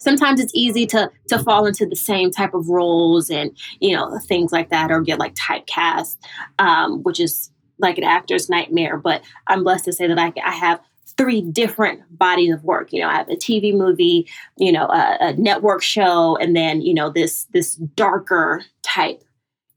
sometimes 0.00 0.40
it's 0.40 0.54
easy 0.54 0.86
to 0.86 1.10
to 1.28 1.38
fall 1.38 1.66
into 1.66 1.86
the 1.86 1.96
same 1.96 2.30
type 2.30 2.54
of 2.54 2.68
roles 2.68 3.30
and 3.30 3.56
you 3.80 3.94
know 3.94 4.18
things 4.26 4.52
like 4.52 4.70
that, 4.70 4.90
or 4.90 5.00
get 5.00 5.18
like 5.18 5.34
typecast, 5.34 6.16
um, 6.58 7.02
which 7.02 7.20
is 7.20 7.50
like 7.80 7.98
an 7.98 8.04
actor's 8.04 8.48
nightmare. 8.48 8.96
But 8.96 9.22
I'm 9.46 9.64
blessed 9.64 9.86
to 9.86 9.92
say 9.92 10.06
that 10.06 10.18
I, 10.18 10.32
I 10.44 10.52
have 10.52 10.80
three 11.16 11.42
different 11.42 12.00
bodies 12.16 12.54
of 12.54 12.64
work. 12.64 12.92
You 12.92 13.00
know, 13.00 13.08
I 13.08 13.16
have 13.16 13.28
a 13.28 13.36
TV 13.36 13.74
movie, 13.74 14.28
you 14.56 14.72
know, 14.72 14.86
a, 14.86 15.16
a 15.20 15.32
network 15.34 15.82
show, 15.82 16.36
and 16.36 16.56
then 16.56 16.80
you 16.80 16.94
know 16.94 17.10
this 17.10 17.44
this 17.52 17.74
darker 17.74 18.62
type, 18.82 19.22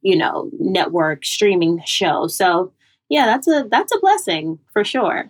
you 0.02 0.16
know, 0.16 0.50
network 0.60 1.26
streaming 1.26 1.82
show. 1.86 2.28
So 2.28 2.72
yeah, 3.10 3.26
that's 3.26 3.48
a 3.48 3.68
that's 3.70 3.94
a 3.94 4.00
blessing 4.00 4.60
for 4.72 4.84
sure. 4.84 5.30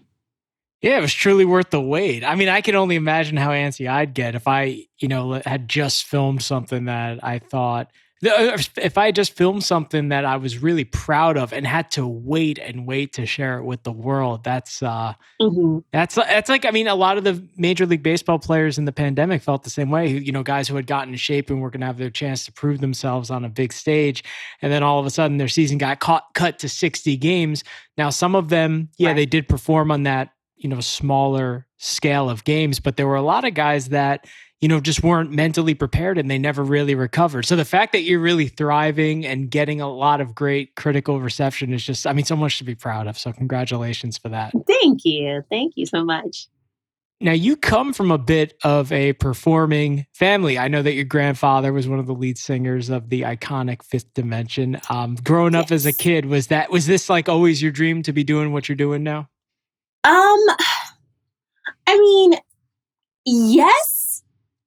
Yeah, 0.82 0.98
it 0.98 1.02
was 1.02 1.14
truly 1.14 1.46
worth 1.46 1.70
the 1.70 1.82
wait. 1.82 2.26
I 2.26 2.36
mean, 2.36 2.50
I 2.50 2.60
can 2.60 2.76
only 2.76 2.98
imagine 2.98 3.38
how 3.38 3.52
antsy 3.52 3.90
I'd 3.90 4.14
get 4.14 4.36
if 4.36 4.50
I, 4.50 4.86
you 5.00 5.08
know, 5.08 5.42
had 5.46 5.70
just 5.70 6.04
filmed 6.04 6.44
something 6.44 6.86
that 6.86 7.24
I 7.24 7.40
thought 7.40 7.90
if 8.24 8.98
I 8.98 9.12
just 9.12 9.34
filmed 9.36 9.64
something 9.64 10.10
that 10.10 10.26
I 10.26 10.38
was 10.38 10.60
really 10.60 10.86
proud 10.86 11.38
of 11.38 11.52
and 11.52 11.68
had 11.68 11.92
to 11.92 12.08
wait 12.08 12.58
and 12.58 12.88
wait 12.88 13.14
to 13.14 13.26
share 13.26 13.58
it 13.58 13.64
with 13.64 13.84
the 13.84 13.92
world, 13.92 14.44
that's 14.44 14.82
uh, 14.82 15.14
mm-hmm. 15.42 15.80
that's 15.92 16.16
that's 16.16 16.50
like 16.50 16.66
I 16.66 16.72
mean, 16.72 16.88
a 16.88 16.96
lot 16.96 17.18
of 17.18 17.24
the 17.24 17.46
Major 17.58 17.86
League 17.86 18.04
Baseball 18.04 18.40
players 18.40 18.78
in 18.78 18.86
the 18.86 18.92
pandemic 18.92 19.42
felt 19.42 19.64
the 19.64 19.70
same 19.70 19.90
way. 19.90 20.08
You 20.08 20.32
know, 20.32 20.44
guys 20.44 20.68
who 20.68 20.76
had 20.76 20.88
gotten 20.88 21.14
in 21.14 21.18
shape 21.18 21.50
and 21.50 21.62
were 21.62 21.70
going 21.70 21.82
to 21.82 21.88
have 21.88 21.98
their 21.98 22.10
chance 22.10 22.46
to 22.46 22.52
prove 22.52 22.80
themselves 22.80 23.30
on 23.30 23.44
a 23.44 23.50
big 23.50 23.74
stage, 23.74 24.24
and 24.62 24.72
then 24.72 24.84
all 24.84 25.00
of 25.00 25.06
a 25.06 25.10
sudden 25.10 25.38
their 25.38 25.48
season 25.48 25.78
got 25.78 26.00
caught, 26.00 26.34
cut 26.34 26.60
to 26.60 26.70
sixty 26.70 27.18
games. 27.18 27.64
Now, 27.98 28.10
some 28.10 28.36
of 28.36 28.50
them, 28.50 28.90
yeah, 28.98 29.10
right. 29.10 29.16
they 29.16 29.26
did 29.26 29.48
perform 29.48 29.92
on 29.92 30.04
that 30.04 30.30
you 30.56 30.70
know 30.70 30.80
smaller 30.80 31.68
scale 31.78 32.30
of 32.30 32.44
games, 32.46 32.80
but 32.80 32.96
there 32.96 33.08
were 33.08 33.16
a 33.16 33.22
lot 33.22 33.44
of 33.44 33.54
guys 33.54 33.90
that 33.90 34.26
you 34.64 34.70
know, 34.70 34.80
just 34.80 35.04
weren't 35.04 35.30
mentally 35.30 35.74
prepared 35.74 36.18
and 36.18 36.32
they 36.32 36.38
never 36.38 36.64
really 36.64 36.96
recovered. 36.96 37.44
So 37.44 37.58
the 37.58 37.66
fact 37.66 37.92
that 37.92 38.04
you're 38.04 38.22
really 38.22 38.48
thriving 38.48 39.26
and 39.26 39.52
getting 39.52 39.82
a 39.82 39.92
lot 39.92 40.22
of 40.22 40.34
great 40.34 40.76
critical 40.76 41.20
reception 41.20 41.74
is 41.74 41.84
just, 41.84 42.08
I 42.08 42.14
mean, 42.14 42.24
so 42.24 42.38
much 42.38 42.60
to 42.60 42.64
be 42.64 42.74
proud 42.74 43.08
of. 43.08 43.18
So 43.18 43.34
congratulations 43.34 44.18
for 44.18 44.30
that. 44.30 44.54
Thank 44.66 45.04
you. 45.04 45.44
Thank 45.50 45.74
you 45.76 45.86
so 45.86 46.06
much. 46.06 46.48
Now, 47.20 47.34
you 47.34 47.58
come 47.58 47.92
from 47.92 48.10
a 48.10 48.18
bit 48.18 48.58
of 48.64 48.90
a 48.94 49.12
performing 49.12 50.06
family. 50.14 50.58
I 50.58 50.70
know 50.70 50.82
that 50.82 50.94
your 50.94 51.04
grandfather 51.04 51.74
was 51.74 51.90
one 51.90 52.00
of 52.00 52.08
the 52.08 52.14
lead 52.14 52.38
singers 52.38 52.90
of 52.90 53.10
the 53.10 53.24
iconic 53.24 53.84
Fifth 53.84 54.14
Dimension. 54.14 54.80
Um, 54.90 55.16
growing 55.26 55.56
yes. 55.56 55.66
up 55.66 55.72
as 55.74 55.86
a 55.86 55.92
kid, 55.92 56.28
was 56.28 56.48
that 56.48 56.72
was 56.72 56.88
this 56.88 57.10
like 57.10 57.28
always 57.28 57.62
your 57.62 57.74
dream 57.74 58.02
to 58.04 58.14
be 58.14 58.24
doing 58.24 58.54
what 58.54 58.70
you're 58.70 58.78
doing 58.78 59.04
now? 59.04 59.28
Um, 60.06 60.40
I 61.86 61.98
mean, 61.98 62.36
yes, 63.26 63.93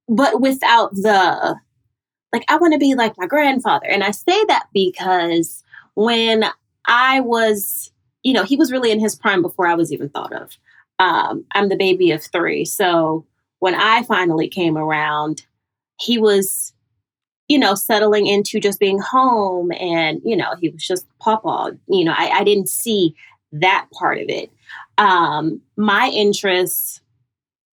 but 0.08 0.40
without 0.40 0.94
the 0.94 1.56
like 2.32 2.44
I 2.48 2.56
want 2.56 2.72
to 2.74 2.78
be 2.78 2.94
like 2.94 3.16
my 3.16 3.26
grandfather. 3.26 3.86
And 3.86 4.04
I 4.04 4.10
say 4.10 4.44
that 4.46 4.66
because 4.72 5.62
when 5.94 6.44
I 6.86 7.20
was, 7.20 7.90
you 8.22 8.32
know, 8.32 8.44
he 8.44 8.56
was 8.56 8.72
really 8.72 8.90
in 8.90 9.00
his 9.00 9.14
prime 9.14 9.42
before 9.42 9.66
I 9.66 9.74
was 9.74 9.92
even 9.92 10.08
thought 10.08 10.32
of. 10.32 10.50
Um, 10.98 11.44
I'm 11.52 11.68
the 11.68 11.76
baby 11.76 12.10
of 12.10 12.22
three. 12.22 12.64
So 12.64 13.24
when 13.60 13.74
I 13.74 14.02
finally 14.02 14.48
came 14.48 14.76
around, 14.76 15.46
he 15.98 16.18
was, 16.18 16.72
you 17.48 17.58
know, 17.58 17.74
settling 17.74 18.26
into 18.26 18.60
just 18.60 18.80
being 18.80 18.98
home 18.98 19.72
and, 19.72 20.20
you 20.24 20.36
know, 20.36 20.54
he 20.60 20.68
was 20.68 20.86
just 20.86 21.06
papa. 21.18 21.76
You 21.88 22.04
know, 22.04 22.14
I, 22.16 22.30
I 22.34 22.44
didn't 22.44 22.68
see 22.68 23.14
that 23.52 23.86
part 23.92 24.18
of 24.18 24.28
it. 24.28 24.50
Um, 24.98 25.60
my 25.76 26.10
interests 26.12 27.00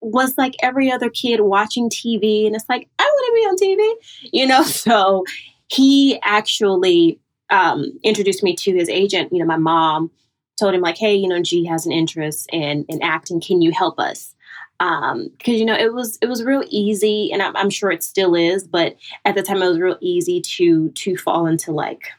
was 0.03 0.37
like 0.37 0.55
every 0.61 0.91
other 0.91 1.09
kid 1.09 1.41
watching 1.41 1.89
TV. 1.89 2.45
And 2.45 2.55
it's 2.55 2.67
like, 2.69 2.89
I 2.99 3.03
want 3.03 3.57
to 3.57 3.59
be 3.59 3.65
on 3.65 3.75
TV, 3.77 4.31
you 4.33 4.47
know? 4.47 4.63
So 4.83 5.23
he 5.67 6.19
actually 6.23 7.19
um, 7.49 7.97
introduced 8.03 8.43
me 8.43 8.55
to 8.57 8.75
his 8.75 8.89
agent. 8.89 9.31
You 9.31 9.39
know, 9.39 9.45
my 9.45 9.57
mom 9.57 10.11
told 10.59 10.75
him, 10.75 10.81
like, 10.81 10.97
hey, 10.97 11.15
you 11.15 11.27
know, 11.27 11.41
G 11.41 11.65
has 11.65 11.85
an 11.85 11.91
interest 11.91 12.49
in, 12.51 12.85
in 12.89 13.01
acting. 13.01 13.39
Can 13.41 13.61
you 13.61 13.71
help 13.71 13.99
us? 13.99 14.35
Um, 14.79 15.29
because 15.37 15.59
you 15.59 15.65
know 15.65 15.75
it 15.75 15.93
was 15.93 16.17
it 16.21 16.27
was 16.27 16.43
real 16.43 16.63
easy, 16.67 17.31
and 17.31 17.41
I'm, 17.41 17.55
I'm 17.55 17.69
sure 17.69 17.91
it 17.91 18.03
still 18.03 18.35
is. 18.35 18.67
But 18.67 18.97
at 19.23 19.35
the 19.35 19.43
time, 19.43 19.61
it 19.61 19.67
was 19.69 19.79
real 19.79 19.97
easy 20.01 20.41
to 20.41 20.89
to 20.89 21.15
fall 21.15 21.45
into 21.45 21.71
like 21.71 22.09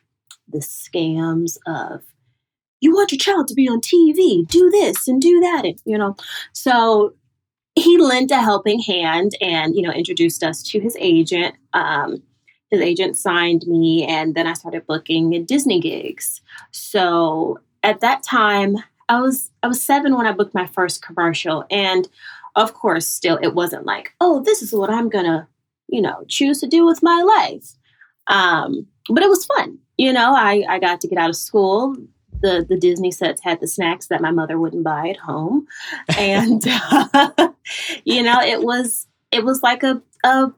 the 0.48 0.60
scams 0.60 1.58
of 1.66 2.02
you 2.80 2.94
want 2.94 3.12
your 3.12 3.18
child 3.18 3.48
to 3.48 3.54
be 3.54 3.68
on 3.68 3.80
TV, 3.80 4.46
do 4.46 4.70
this 4.70 5.08
and 5.08 5.20
do 5.20 5.40
that, 5.40 5.64
and 5.64 5.78
you 5.84 5.98
know. 5.98 6.16
So 6.52 7.14
he 7.74 7.98
lent 7.98 8.30
a 8.30 8.40
helping 8.40 8.80
hand 8.80 9.32
and 9.40 9.74
you 9.74 9.82
know 9.82 9.90
introduced 9.90 10.42
us 10.42 10.62
to 10.62 10.80
his 10.80 10.96
agent. 11.00 11.54
Um, 11.72 12.22
his 12.70 12.80
agent 12.80 13.16
signed 13.16 13.66
me 13.68 14.04
and 14.04 14.34
then 14.34 14.48
i 14.48 14.52
started 14.52 14.86
booking 14.86 15.44
disney 15.44 15.80
gigs. 15.80 16.40
So 16.72 17.60
at 17.82 18.00
that 18.00 18.22
time 18.22 18.76
i 19.08 19.20
was 19.20 19.50
i 19.62 19.68
was 19.68 19.82
seven 19.82 20.16
when 20.16 20.26
i 20.26 20.32
booked 20.32 20.54
my 20.54 20.66
first 20.66 21.02
commercial 21.02 21.64
and 21.70 22.08
of 22.56 22.74
course 22.74 23.06
still 23.06 23.38
it 23.42 23.54
wasn't 23.54 23.84
like 23.84 24.14
oh 24.20 24.42
this 24.42 24.62
is 24.62 24.72
what 24.72 24.88
i'm 24.90 25.10
gonna 25.10 25.46
you 25.88 26.00
know 26.00 26.24
choose 26.28 26.60
to 26.60 26.66
do 26.66 26.84
with 26.84 27.02
my 27.02 27.22
life. 27.22 27.72
Um, 28.26 28.86
but 29.10 29.22
it 29.22 29.28
was 29.28 29.44
fun. 29.44 29.78
You 29.98 30.12
know 30.12 30.34
I, 30.34 30.64
I 30.68 30.78
got 30.78 31.00
to 31.02 31.08
get 31.08 31.18
out 31.18 31.30
of 31.30 31.36
school 31.36 31.96
the 32.44 32.64
the 32.68 32.76
Disney 32.76 33.10
sets 33.10 33.42
had 33.42 33.60
the 33.60 33.66
snacks 33.66 34.08
that 34.08 34.20
my 34.20 34.30
mother 34.30 34.58
wouldn't 34.58 34.84
buy 34.84 35.08
at 35.08 35.16
home, 35.16 35.66
and 36.18 36.62
uh, 36.66 37.48
you 38.04 38.22
know 38.22 38.40
it 38.40 38.62
was 38.62 39.06
it 39.32 39.44
was 39.44 39.62
like 39.62 39.82
a, 39.82 40.00
a 40.24 40.52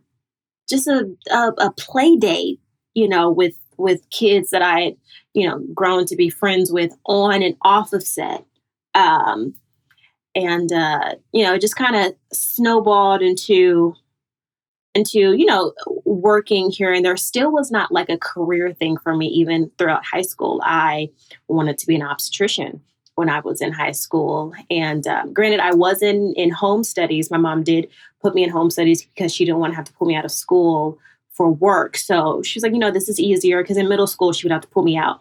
just 0.69 0.89
a, 0.89 1.09
a, 1.31 1.53
a 1.59 1.71
play 1.73 2.17
date, 2.17 2.61
you 2.95 3.09
know, 3.09 3.31
with 3.31 3.55
with 3.79 4.11
kids 4.11 4.51
that 4.51 4.63
I 4.63 4.81
had 4.81 4.97
you 5.33 5.49
know 5.49 5.61
grown 5.73 6.07
to 6.07 6.17
be 6.17 6.29
friends 6.29 6.73
with 6.73 6.93
on 7.07 7.43
and 7.43 7.57
off 7.63 7.93
of 7.93 8.03
set. 8.03 8.45
Um, 8.95 9.55
and 10.35 10.73
uh, 10.73 11.15
you 11.33 11.45
know, 11.45 11.55
it 11.55 11.61
just 11.61 11.77
kind 11.77 11.95
of 11.95 12.15
snowballed 12.33 13.23
into 13.23 13.95
into 14.97 15.35
you 15.35 15.45
know 15.45 15.73
working 16.05 16.71
here 16.71 16.93
and 16.93 17.05
there 17.05 17.17
still 17.17 17.53
was 17.53 17.71
not 17.71 17.93
like 17.93 18.09
a 18.09 18.19
career 18.19 18.73
thing 18.73 18.97
for 18.97 19.15
me 19.15 19.27
even 19.27 19.71
throughout 19.79 20.05
high 20.05 20.23
school 20.23 20.61
i 20.65 21.09
wanted 21.49 21.79
to 21.79 21.87
be 21.87 21.95
an 21.95 22.03
obstetrician 22.03 22.81
when 23.17 23.31
I 23.31 23.41
was 23.41 23.61
in 23.61 23.73
high 23.73 23.93
school. 23.93 24.55
And 24.71 25.07
um, 25.07 25.33
granted, 25.33 25.59
I 25.59 25.75
wasn't 25.75 26.37
in 26.37 26.51
home 26.51 26.85
studies. 26.85 27.31
My 27.31 27.39
mom 27.39 27.65
did 27.65 27.89
put 28.21 28.35
me 28.35 28.45
in 28.45 28.51
home 28.51 28.71
studies 28.71 29.05
because 29.05 29.35
she 29.35 29.45
didn't 29.45 29.59
want 29.59 29.73
to 29.73 29.77
have 29.77 29.87
to 29.87 29.93
pull 29.95 30.07
me 30.07 30.15
out 30.15 30.25
of 30.25 30.31
school 30.31 30.99
for 31.33 31.51
work. 31.51 31.97
So 31.97 32.43
she 32.43 32.59
was 32.59 32.63
like, 32.63 32.73
you 32.73 32.79
know, 32.79 32.91
this 32.91 33.09
is 33.09 33.19
easier 33.19 33.63
because 33.63 33.79
in 33.79 33.89
middle 33.89 34.07
school 34.07 34.33
she 34.33 34.47
would 34.47 34.53
have 34.53 34.63
to 34.63 34.69
pull 34.69 34.83
me 34.83 34.97
out. 34.97 35.21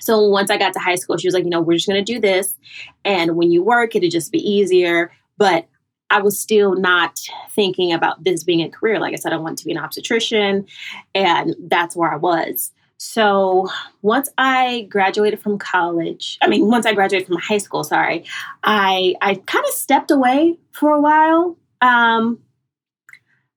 So 0.00 0.28
once 0.28 0.50
I 0.50 0.58
got 0.58 0.72
to 0.72 0.80
high 0.80 0.96
school, 0.96 1.16
she 1.16 1.28
was 1.28 1.34
like, 1.34 1.44
you 1.44 1.50
know, 1.50 1.60
we're 1.60 1.76
just 1.76 1.88
going 1.88 2.04
to 2.04 2.12
do 2.12 2.20
this. 2.20 2.56
And 3.04 3.36
when 3.36 3.52
you 3.52 3.62
work, 3.62 3.94
it'd 3.94 4.10
just 4.10 4.32
be 4.32 4.38
easier. 4.38 5.12
But 5.38 5.68
I 6.14 6.22
was 6.22 6.38
still 6.38 6.76
not 6.76 7.18
thinking 7.50 7.92
about 7.92 8.22
this 8.22 8.44
being 8.44 8.60
a 8.60 8.70
career. 8.70 9.00
Like 9.00 9.14
I 9.14 9.16
said, 9.16 9.32
I 9.32 9.36
want 9.36 9.58
to 9.58 9.64
be 9.64 9.72
an 9.72 9.78
obstetrician, 9.78 10.66
and 11.14 11.56
that's 11.68 11.96
where 11.96 12.12
I 12.12 12.16
was. 12.16 12.70
So 12.98 13.68
once 14.02 14.28
I 14.38 14.86
graduated 14.88 15.40
from 15.42 15.58
college, 15.58 16.38
I 16.40 16.46
mean, 16.46 16.68
once 16.68 16.86
I 16.86 16.94
graduated 16.94 17.26
from 17.26 17.38
high 17.38 17.58
school, 17.58 17.82
sorry, 17.82 18.24
I 18.62 19.14
I 19.20 19.34
kind 19.34 19.64
of 19.64 19.74
stepped 19.74 20.12
away 20.12 20.56
for 20.70 20.90
a 20.90 21.00
while. 21.00 21.58
Um, 21.80 22.38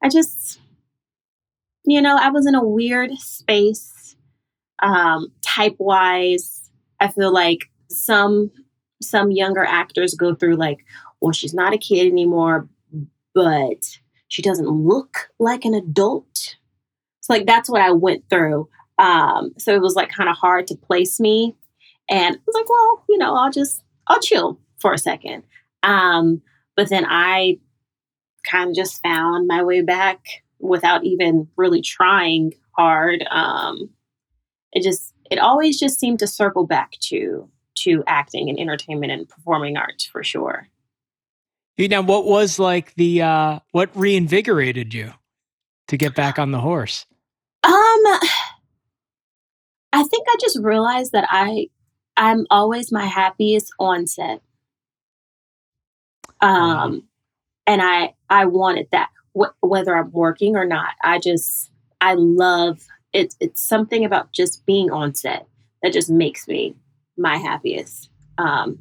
I 0.03 0.09
just, 0.09 0.59
you 1.85 2.01
know, 2.01 2.17
I 2.19 2.29
was 2.29 2.47
in 2.47 2.55
a 2.55 2.63
weird 2.63 3.11
space, 3.19 4.15
um, 4.81 5.31
type 5.41 5.75
wise. 5.77 6.69
I 6.99 7.07
feel 7.09 7.31
like 7.31 7.69
some 7.89 8.51
some 9.01 9.29
younger 9.31 9.63
actors 9.63 10.15
go 10.15 10.33
through 10.33 10.55
like, 10.55 10.79
well, 11.21 11.31
she's 11.31 11.53
not 11.53 11.74
a 11.74 11.77
kid 11.77 12.07
anymore, 12.07 12.67
but 13.33 14.00
she 14.27 14.41
doesn't 14.41 14.67
look 14.67 15.29
like 15.39 15.65
an 15.65 15.74
adult. 15.74 16.55
So 17.21 17.33
like 17.33 17.45
that's 17.45 17.69
what 17.69 17.81
I 17.81 17.91
went 17.91 18.29
through. 18.29 18.69
Um, 18.97 19.51
so 19.57 19.74
it 19.74 19.81
was 19.81 19.95
like 19.95 20.09
kind 20.09 20.29
of 20.29 20.36
hard 20.36 20.67
to 20.67 20.75
place 20.75 21.19
me. 21.19 21.55
And 22.09 22.36
I 22.36 22.39
was 22.45 22.55
like, 22.55 22.69
well, 22.69 23.03
you 23.09 23.17
know, 23.17 23.36
I'll 23.36 23.51
just 23.51 23.83
I'll 24.07 24.19
chill 24.19 24.59
for 24.79 24.93
a 24.93 24.97
second. 24.97 25.43
Um, 25.83 26.41
but 26.75 26.89
then 26.89 27.05
I 27.07 27.59
kind 28.50 28.69
of 28.69 28.75
just 28.75 29.01
found 29.01 29.47
my 29.47 29.63
way 29.63 29.81
back 29.81 30.25
without 30.59 31.03
even 31.03 31.47
really 31.57 31.81
trying 31.81 32.53
hard. 32.71 33.25
Um, 33.29 33.89
it 34.71 34.83
just 34.83 35.13
it 35.29 35.39
always 35.39 35.79
just 35.79 36.00
seemed 36.00 36.19
to 36.19 36.27
circle 36.27 36.65
back 36.65 36.93
to 37.01 37.50
to 37.79 38.03
acting 38.07 38.50
and 38.50 38.59
entertainment 38.59 39.12
and 39.12 39.29
performing 39.29 39.77
arts 39.77 40.05
for 40.05 40.24
sure. 40.24 40.67
Now, 41.77 42.01
what 42.01 42.25
was 42.25 42.57
like 42.57 42.96
the 42.96 43.22
uh, 43.22 43.60
what 43.72 43.89
reinvigorated 43.96 44.93
you 44.93 45.13
to 45.89 45.98
get 45.98 46.15
back 46.15 46.39
on 46.39 46.51
the 46.51 46.60
horse? 46.60 47.05
Um, 47.63 47.72
I 49.93 50.03
think 50.03 50.27
I 50.27 50.36
just 50.39 50.60
realized 50.62 51.12
that 51.12 51.27
I 51.29 51.67
I'm 52.15 52.46
always 52.50 52.91
my 52.91 53.05
happiest 53.05 53.72
on 53.79 54.07
set. 54.07 54.41
Um, 56.41 57.03
and 57.67 57.81
I 57.81 58.15
I 58.29 58.46
wanted 58.46 58.88
that 58.91 59.10
wh- 59.38 59.53
whether 59.62 59.96
I'm 59.96 60.12
working 60.12 60.55
or 60.55 60.65
not. 60.65 60.93
I 61.03 61.19
just 61.19 61.72
I 62.01 62.15
love 62.15 62.81
it. 63.13 63.36
It's 63.39 63.62
something 63.62 64.03
about 64.03 64.31
just 64.31 64.65
being 64.65 64.91
on 64.91 65.13
set 65.13 65.48
that 65.84 65.93
just 65.93 66.10
makes 66.10 66.48
me 66.48 66.75
my 67.17 67.38
happiest. 67.38 68.10
Um, 68.38 68.79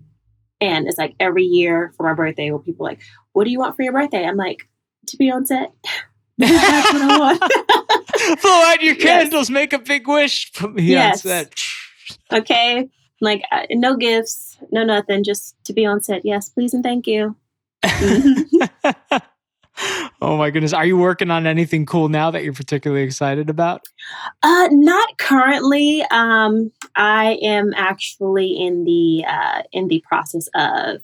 and 0.60 0.86
it's 0.86 0.98
like 0.98 1.14
every 1.20 1.44
year 1.44 1.92
for 1.96 2.04
my 2.04 2.14
birthday, 2.14 2.50
where 2.50 2.60
people 2.60 2.86
are 2.86 2.90
like, 2.90 3.00
"What 3.32 3.44
do 3.44 3.50
you 3.50 3.58
want 3.58 3.76
for 3.76 3.82
your 3.82 3.92
birthday?" 3.92 4.24
I'm 4.24 4.36
like, 4.36 4.68
"To 5.08 5.16
be 5.16 5.30
on 5.30 5.46
set." 5.46 5.72
That's 6.38 6.92
what 6.92 7.02
I 7.02 7.18
want. 7.18 7.40
Blow 8.42 8.50
out 8.50 8.82
your 8.82 8.94
candles, 8.94 9.48
yes. 9.48 9.50
make 9.50 9.72
a 9.72 9.78
big 9.78 10.06
wish. 10.06 10.52
Put 10.54 10.74
me 10.74 10.84
yes. 10.84 11.24
on 11.24 11.30
set. 11.30 11.54
okay, 12.32 12.88
like 13.20 13.42
uh, 13.50 13.66
no 13.70 13.96
gifts, 13.96 14.58
no 14.70 14.84
nothing, 14.84 15.24
just 15.24 15.56
to 15.64 15.72
be 15.72 15.86
on 15.86 16.02
set. 16.02 16.24
Yes, 16.24 16.48
please 16.48 16.74
and 16.74 16.82
thank 16.82 17.06
you. 17.06 17.36
Oh 20.26 20.36
my 20.36 20.50
goodness. 20.50 20.72
Are 20.72 20.84
you 20.84 20.98
working 20.98 21.30
on 21.30 21.46
anything 21.46 21.86
cool 21.86 22.08
now 22.08 22.32
that 22.32 22.42
you're 22.42 22.52
particularly 22.52 23.04
excited 23.04 23.48
about? 23.48 23.82
Uh, 24.42 24.68
not 24.72 25.16
currently. 25.18 26.02
Um, 26.10 26.72
I 26.96 27.38
am 27.42 27.72
actually 27.76 28.56
in 28.58 28.82
the 28.82 29.24
uh, 29.24 29.62
in 29.72 29.86
the 29.86 30.02
process 30.06 30.48
of 30.56 31.00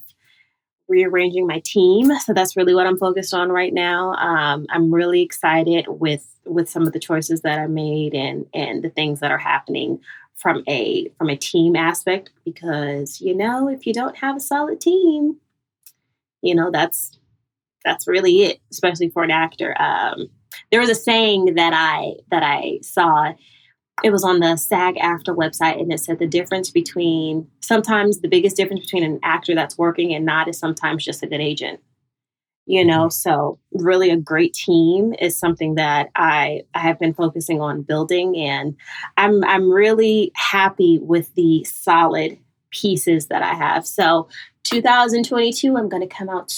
rearranging 0.89 1.47
my 1.47 1.61
team. 1.63 2.13
So 2.19 2.33
that's 2.33 2.57
really 2.57 2.75
what 2.75 2.85
I'm 2.85 2.97
focused 2.97 3.33
on 3.33 3.49
right 3.49 3.73
now. 3.73 4.13
Um, 4.15 4.65
I'm 4.69 4.93
really 4.93 5.21
excited 5.21 5.85
with 5.87 6.27
with 6.45 6.69
some 6.69 6.85
of 6.85 6.91
the 6.91 6.99
choices 6.99 7.41
that 7.41 7.59
I 7.59 7.67
made 7.67 8.13
and 8.13 8.45
and 8.53 8.83
the 8.83 8.89
things 8.89 9.21
that 9.21 9.31
are 9.31 9.37
happening 9.37 10.01
from 10.35 10.63
a 10.67 11.07
from 11.17 11.29
a 11.29 11.37
team 11.37 11.77
aspect 11.77 12.31
because 12.43 13.21
you 13.21 13.33
know 13.33 13.69
if 13.69 13.87
you 13.87 13.93
don't 13.93 14.17
have 14.17 14.35
a 14.35 14.41
solid 14.41 14.81
team, 14.81 15.37
you 16.41 16.53
know 16.53 16.71
that's 16.71 17.17
that's 17.83 18.07
really 18.07 18.43
it, 18.43 18.59
especially 18.71 19.09
for 19.09 19.23
an 19.23 19.31
actor. 19.31 19.79
Um, 19.79 20.29
there 20.71 20.79
was 20.79 20.89
a 20.89 20.95
saying 20.95 21.55
that 21.55 21.73
I 21.73 22.13
that 22.29 22.43
I 22.43 22.79
saw. 22.81 23.33
It 24.03 24.11
was 24.11 24.23
on 24.23 24.39
the 24.39 24.57
SAG-AFTRA 24.57 25.35
website, 25.35 25.79
and 25.79 25.93
it 25.93 25.99
said 25.99 26.17
the 26.17 26.27
difference 26.27 26.71
between 26.71 27.47
sometimes 27.61 28.19
the 28.19 28.27
biggest 28.27 28.57
difference 28.57 28.81
between 28.81 29.03
an 29.03 29.19
actor 29.23 29.53
that's 29.53 29.77
working 29.77 30.15
and 30.15 30.25
not 30.25 30.47
is 30.47 30.57
sometimes 30.57 31.05
just 31.05 31.21
a 31.21 31.27
good 31.27 31.41
agent. 31.41 31.79
You 32.65 32.85
know, 32.85 33.05
mm-hmm. 33.05 33.09
so 33.09 33.59
really 33.73 34.09
a 34.09 34.17
great 34.17 34.53
team 34.53 35.13
is 35.19 35.37
something 35.37 35.75
that 35.75 36.09
I 36.15 36.61
I 36.73 36.79
have 36.79 36.99
been 36.99 37.13
focusing 37.13 37.61
on 37.61 37.83
building, 37.83 38.37
and 38.37 38.75
I'm 39.17 39.43
I'm 39.43 39.71
really 39.71 40.31
happy 40.35 40.99
with 41.01 41.33
the 41.35 41.63
solid 41.65 42.39
pieces 42.71 43.27
that 43.27 43.43
I 43.43 43.53
have. 43.53 43.85
So 43.85 44.27
2022, 44.63 45.77
I'm 45.77 45.89
going 45.89 46.07
to 46.07 46.15
come 46.15 46.29
out 46.29 46.49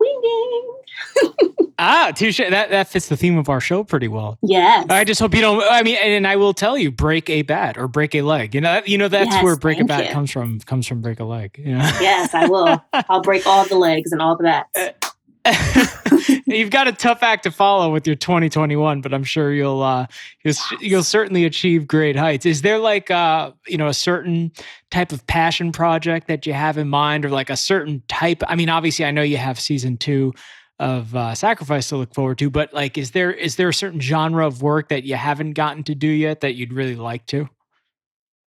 swinging. 0.00 1.72
ah, 1.78 2.12
touche. 2.14 2.38
That 2.38 2.70
that 2.70 2.88
fits 2.88 3.08
the 3.08 3.16
theme 3.16 3.38
of 3.38 3.48
our 3.48 3.60
show 3.60 3.84
pretty 3.84 4.08
well. 4.08 4.38
Yes. 4.42 4.86
I 4.90 5.04
just 5.04 5.20
hope 5.20 5.34
you 5.34 5.40
don't. 5.40 5.62
I 5.70 5.82
mean, 5.82 5.96
and 5.96 6.26
I 6.26 6.36
will 6.36 6.54
tell 6.54 6.78
you, 6.78 6.90
break 6.90 7.28
a 7.30 7.42
bat 7.42 7.78
or 7.78 7.88
break 7.88 8.14
a 8.14 8.22
leg. 8.22 8.54
You 8.54 8.60
know, 8.60 8.82
you 8.84 8.98
know 8.98 9.08
that's 9.08 9.30
yes, 9.30 9.44
where 9.44 9.56
break 9.56 9.80
a 9.80 9.84
bat 9.84 10.06
you. 10.06 10.12
comes 10.12 10.30
from. 10.30 10.60
Comes 10.60 10.86
from 10.86 11.00
break 11.00 11.20
a 11.20 11.24
leg. 11.24 11.58
You 11.58 11.78
know? 11.78 11.90
Yes, 12.00 12.34
I 12.34 12.46
will. 12.46 12.82
I'll 13.08 13.22
break 13.22 13.46
all 13.46 13.64
the 13.66 13.76
legs 13.76 14.12
and 14.12 14.20
all 14.22 14.36
the 14.36 14.44
bats. 14.44 15.10
You've 16.46 16.70
got 16.70 16.88
a 16.88 16.92
tough 16.92 17.22
act 17.22 17.44
to 17.44 17.50
follow 17.50 17.92
with 17.92 18.06
your 18.06 18.16
2021, 18.16 19.00
but 19.00 19.14
I'm 19.14 19.24
sure 19.24 19.52
you'll 19.52 19.82
uh, 19.82 20.06
you'll, 20.44 20.54
you'll 20.80 21.02
certainly 21.02 21.44
achieve 21.44 21.86
great 21.86 22.16
heights. 22.16 22.46
Is 22.46 22.62
there 22.62 22.78
like 22.78 23.10
uh, 23.10 23.52
you 23.66 23.76
know 23.76 23.88
a 23.88 23.94
certain 23.94 24.52
type 24.90 25.12
of 25.12 25.26
passion 25.26 25.72
project 25.72 26.26
that 26.28 26.46
you 26.46 26.52
have 26.52 26.78
in 26.78 26.88
mind, 26.88 27.24
or 27.24 27.30
like 27.30 27.50
a 27.50 27.56
certain 27.56 28.02
type? 28.08 28.42
I 28.46 28.56
mean, 28.56 28.68
obviously, 28.68 29.04
I 29.04 29.10
know 29.10 29.22
you 29.22 29.36
have 29.36 29.58
season 29.58 29.96
two 29.96 30.32
of 30.78 31.14
uh, 31.14 31.34
Sacrifice 31.34 31.88
to 31.90 31.96
look 31.96 32.14
forward 32.14 32.38
to, 32.38 32.50
but 32.50 32.72
like, 32.72 32.96
is 32.96 33.10
there 33.12 33.32
is 33.32 33.56
there 33.56 33.68
a 33.68 33.74
certain 33.74 34.00
genre 34.00 34.46
of 34.46 34.62
work 34.62 34.88
that 34.88 35.04
you 35.04 35.16
haven't 35.16 35.52
gotten 35.52 35.84
to 35.84 35.94
do 35.94 36.08
yet 36.08 36.40
that 36.40 36.54
you'd 36.54 36.72
really 36.72 36.96
like 36.96 37.26
to? 37.26 37.48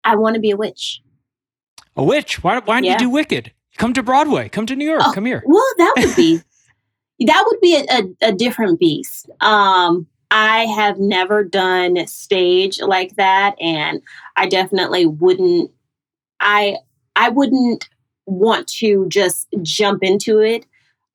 I 0.05 0.17
want 0.17 0.35
to 0.35 0.41
be 0.41 0.51
a 0.51 0.57
witch. 0.57 1.03
A 1.97 2.05
witch? 2.05 2.43
Why, 2.43 2.61
why 2.61 2.77
don't 2.77 2.85
yeah. 2.85 2.93
you 2.93 2.99
do 2.99 3.11
Wicked? 3.11 3.53
Come 3.77 3.93
to 3.95 4.03
Broadway. 4.03 4.49
Come 4.49 4.67
to 4.67 4.77
New 4.77 4.89
York. 4.89 5.03
Oh, 5.05 5.13
come 5.13 5.27
here. 5.27 5.43
Well, 5.47 5.67
that 5.79 5.95
would 5.99 6.17
be 6.17 6.41
that 7.27 7.45
would 7.47 7.61
be 7.61 7.77
a, 7.77 7.85
a, 7.91 8.29
a 8.29 8.33
different 8.33 8.81
beast. 8.81 9.31
Um, 9.41 10.07
I 10.31 10.67
have 10.67 10.99
never 10.99 11.45
done 11.45 12.07
stage 12.07 12.81
like 12.81 13.17
that, 13.17 13.57
and 13.61 14.01
I 14.37 14.47
definitely 14.47 15.07
wouldn't. 15.07 15.71
I 16.41 16.77
I 17.17 17.29
wouldn't 17.29 17.89
want 18.27 18.69
to 18.69 19.07
just 19.09 19.49
jump 19.63 20.03
into 20.03 20.39
it. 20.39 20.67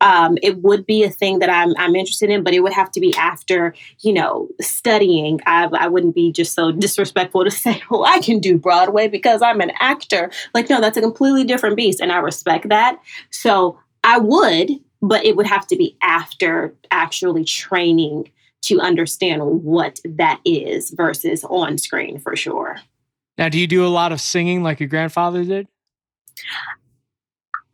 Um, 0.02 0.38
it 0.44 0.62
would 0.62 0.86
be 0.86 1.04
a 1.04 1.10
thing 1.10 1.40
that 1.40 1.50
I'm 1.50 1.74
I'm 1.78 1.96
interested 1.96 2.30
in, 2.30 2.44
but 2.44 2.54
it 2.54 2.60
would 2.60 2.74
have 2.74 2.92
to 2.92 3.00
be 3.00 3.16
after 3.16 3.74
you 4.02 4.14
know 4.14 4.50
studying. 4.60 5.40
I, 5.46 5.70
I 5.72 5.88
wouldn't 5.88 6.14
be 6.14 6.34
just 6.34 6.54
so 6.54 6.72
disrespectful 6.72 7.46
to 7.46 7.52
say, 7.52 7.82
"Well, 7.90 8.06
I 8.06 8.20
can 8.20 8.40
do 8.40 8.58
Broadway 8.58 9.08
because 9.08 9.42
I'm 9.42 9.62
an 9.62 9.72
actor." 9.80 10.30
Like, 10.54 10.70
no, 10.70 10.82
that's 10.82 10.98
a 10.98 11.02
completely 11.02 11.46
different 11.46 11.78
beast, 11.78 12.02
and 12.02 12.12
I 12.12 12.18
respect 12.18 12.68
that. 12.68 13.00
So 13.32 13.80
I 14.04 14.20
would, 14.20 14.72
but 15.08 15.24
it 15.26 15.36
would 15.36 15.48
have 15.48 15.68
to 15.68 15.76
be 15.76 15.98
after 16.02 16.74
actually 16.92 17.44
training 17.44 18.32
to 18.64 18.80
understand 18.80 19.44
what 19.64 20.00
that 20.04 20.40
is 20.44 20.90
versus 20.92 21.44
on 21.46 21.78
screen 21.78 22.20
for 22.20 22.36
sure. 22.36 22.78
Now, 23.38 23.50
do 23.50 23.60
you 23.60 23.68
do 23.68 23.86
a 23.86 23.90
lot 23.90 24.12
of 24.12 24.20
singing 24.20 24.64
like 24.64 24.80
your 24.80 24.90
grandfather 24.90 25.44
did? 25.44 25.68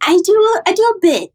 I 0.02 0.20
do. 0.26 0.62
I 0.66 0.74
do 0.74 0.84
a 0.84 1.00
bit, 1.00 1.34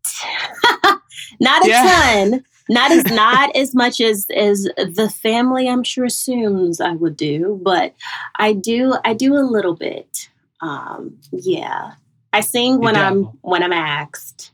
not 1.41 1.65
a 1.65 1.69
yeah. 1.69 2.31
ton. 2.31 2.45
Not 2.69 2.91
as 2.91 3.05
not 3.13 3.55
as 3.55 3.75
much 3.75 4.01
as 4.01 4.27
as 4.35 4.65
the 4.77 5.09
family 5.09 5.69
I'm 5.69 5.85
sure 5.85 6.05
assumes 6.05 6.81
I 6.81 6.93
would 6.93 7.17
do, 7.17 7.61
but 7.63 7.95
I 8.37 8.53
do. 8.53 8.97
I 9.05 9.15
do 9.15 9.35
a 9.35 9.47
little 9.47 9.75
bit. 9.75 10.29
Um, 10.61 11.17
yeah, 11.31 11.93
I 12.33 12.41
sing 12.41 12.81
when 12.81 12.97
I'm 12.97 13.25
when 13.43 13.63
I'm 13.63 13.73
asked 13.73 14.51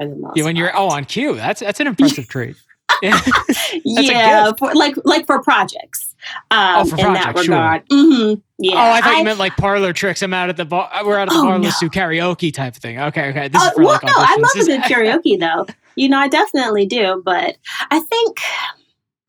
for 0.00 0.08
the 0.08 0.16
most. 0.16 0.36
Yeah, 0.36 0.44
when 0.44 0.56
you're 0.56 0.76
oh 0.76 0.88
on 0.88 1.04
cue, 1.04 1.34
that's 1.34 1.60
that's 1.60 1.80
an 1.80 1.86
impressive 1.86 2.28
trait. 2.34 2.56
yeah, 3.02 4.52
for, 4.58 4.74
like 4.74 4.94
like 5.04 5.26
for 5.26 5.42
projects. 5.42 6.14
Um, 6.50 6.76
Oh, 6.80 6.84
for 6.84 6.98
in 7.00 7.12
that 7.14 7.22
projects, 7.32 7.44
sure. 7.44 7.54
regard. 7.54 7.82
hmm 7.90 8.34
Yeah. 8.58 8.74
oh, 8.74 8.92
I 8.92 9.00
thought 9.00 9.16
you 9.18 9.24
meant 9.24 9.38
like 9.38 9.56
parlor 9.56 9.92
tricks. 9.92 10.22
I'm 10.22 10.34
out 10.34 10.48
at 10.50 10.56
the 10.56 10.64
bar. 10.64 10.90
We're 11.04 11.18
out 11.18 11.28
at 11.28 11.32
the 11.32 11.38
Oh, 11.40 11.44
bar. 11.44 11.58
no. 11.58 11.64
Let's 11.64 11.80
do 11.80 11.88
karaoke 11.88 12.52
type 12.52 12.76
of 12.76 12.82
thing. 12.82 13.00
Okay, 13.00 13.30
okay. 13.30 13.48
This 13.48 13.62
Uh, 13.62 13.66
is 13.66 13.72
for 13.72 13.82
well, 13.84 13.92
like 13.94 14.02
no, 14.02 14.12
I 14.14 14.36
love 14.38 14.50
a 14.56 14.66
good 14.66 14.80
karaoke 14.82 15.38
though. 15.38 15.66
You 15.96 16.08
know, 16.08 16.18
I 16.18 16.28
definitely 16.28 16.86
do. 16.86 17.22
But 17.24 17.56
I 17.90 18.00
think 18.00 18.38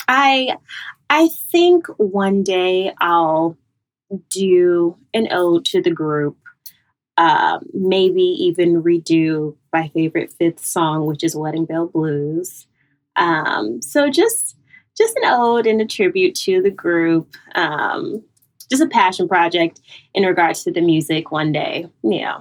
I 0.08 0.58
I 1.10 1.30
think 1.52 1.88
one 1.98 2.44
day 2.44 2.94
I'll 3.00 3.58
do 4.30 4.98
an 5.14 5.28
ode 5.32 5.66
to 5.66 5.82
the 5.82 5.92
group. 5.92 6.38
Um, 7.22 7.60
maybe 7.74 8.24
even 8.24 8.82
redo 8.82 9.56
my 9.72 9.90
favorite 9.90 10.34
fifth 10.34 10.66
song, 10.66 11.06
which 11.06 11.24
is 11.24 11.36
Wedding 11.36 11.66
Bell 11.66 11.86
Blues. 11.86 12.66
Um, 13.16 13.80
so 13.82 14.10
just 14.10 14.58
just 14.98 15.16
an 15.18 15.26
ode 15.26 15.68
and 15.68 15.80
a 15.82 15.86
tribute 15.86 16.34
to 16.36 16.64
the 16.64 16.72
group. 16.72 17.36
Um, 17.54 18.24
just 18.72 18.82
a 18.82 18.88
passion 18.88 19.28
project 19.28 19.82
in 20.16 20.24
regards 20.24 20.64
to 20.64 20.72
the 20.72 20.82
music 20.82 21.32
one 21.32 21.52
day. 21.52 21.88
Yeah. 22.02 22.40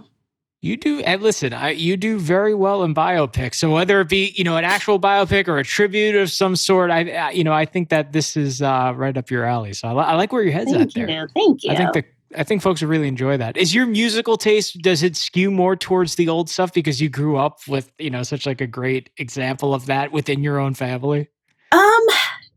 You 0.62 0.76
do, 0.76 1.00
and 1.00 1.20
listen, 1.22 1.52
I, 1.52 1.70
you 1.70 1.96
do 1.96 2.18
very 2.18 2.54
well 2.54 2.82
in 2.82 2.94
biopics. 2.94 3.56
So 3.56 3.70
whether 3.70 4.00
it 4.00 4.08
be, 4.08 4.32
you 4.36 4.44
know, 4.44 4.56
an 4.56 4.64
actual 4.64 4.98
biopic 4.98 5.48
or 5.48 5.58
a 5.58 5.64
tribute 5.64 6.14
of 6.14 6.30
some 6.30 6.56
sort, 6.56 6.90
I, 6.90 7.10
I 7.10 7.30
you 7.32 7.44
know, 7.44 7.52
I 7.52 7.66
think 7.66 7.88
that 7.90 8.12
this 8.12 8.36
is 8.36 8.62
uh, 8.62 8.92
right 8.96 9.16
up 9.16 9.30
your 9.30 9.44
alley. 9.44 9.72
So 9.72 9.88
I, 9.88 9.92
li- 9.92 10.04
I 10.04 10.14
like 10.16 10.32
where 10.32 10.42
your 10.42 10.52
head's 10.52 10.70
Thank 10.70 10.82
at 10.82 10.96
you. 10.96 11.06
there. 11.06 11.28
Thank 11.34 11.64
you. 11.64 11.72
I 11.72 11.76
think 11.76 11.92
the, 11.92 12.04
I 12.36 12.44
think 12.44 12.62
folks 12.62 12.80
would 12.80 12.90
really 12.90 13.08
enjoy 13.08 13.36
that. 13.38 13.56
Is 13.56 13.74
your 13.74 13.86
musical 13.86 14.36
taste 14.36 14.78
does 14.82 15.02
it 15.02 15.16
skew 15.16 15.50
more 15.50 15.74
towards 15.74 16.14
the 16.14 16.28
old 16.28 16.48
stuff 16.48 16.72
because 16.72 17.00
you 17.00 17.08
grew 17.08 17.36
up 17.36 17.58
with, 17.66 17.92
you 17.98 18.10
know, 18.10 18.22
such 18.22 18.46
like 18.46 18.60
a 18.60 18.66
great 18.66 19.10
example 19.16 19.74
of 19.74 19.86
that 19.86 20.12
within 20.12 20.42
your 20.42 20.58
own 20.58 20.74
family? 20.74 21.28
Um, 21.72 22.02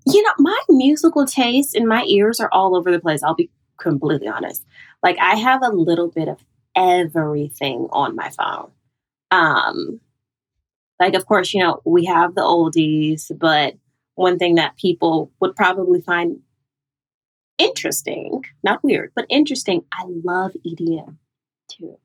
you 0.05 0.21
know, 0.21 0.33
my 0.37 0.59
musical 0.69 1.25
taste 1.25 1.75
and 1.75 1.87
my 1.87 2.03
ears 2.03 2.39
are 2.39 2.49
all 2.51 2.75
over 2.75 2.91
the 2.91 2.99
place. 2.99 3.23
I'll 3.23 3.35
be 3.35 3.49
completely 3.79 4.27
honest. 4.27 4.63
Like 5.01 5.17
I 5.19 5.35
have 5.35 5.61
a 5.63 5.69
little 5.69 6.09
bit 6.09 6.27
of 6.27 6.43
everything 6.75 7.87
on 7.91 8.15
my 8.15 8.29
phone. 8.29 8.71
Um, 9.31 9.99
like 10.99 11.15
of 11.15 11.25
course, 11.25 11.53
you 11.53 11.63
know, 11.63 11.81
we 11.83 12.05
have 12.05 12.35
the 12.35 12.41
oldies, 12.41 13.31
but 13.37 13.75
one 14.15 14.37
thing 14.37 14.55
that 14.55 14.77
people 14.77 15.31
would 15.39 15.55
probably 15.55 16.01
find 16.01 16.39
interesting, 17.63 18.43
not 18.63 18.83
weird, 18.83 19.11
but 19.15 19.25
interesting, 19.29 19.83
I 19.93 20.03
love 20.23 20.51
EDM 20.65 21.17
too. 21.69 21.97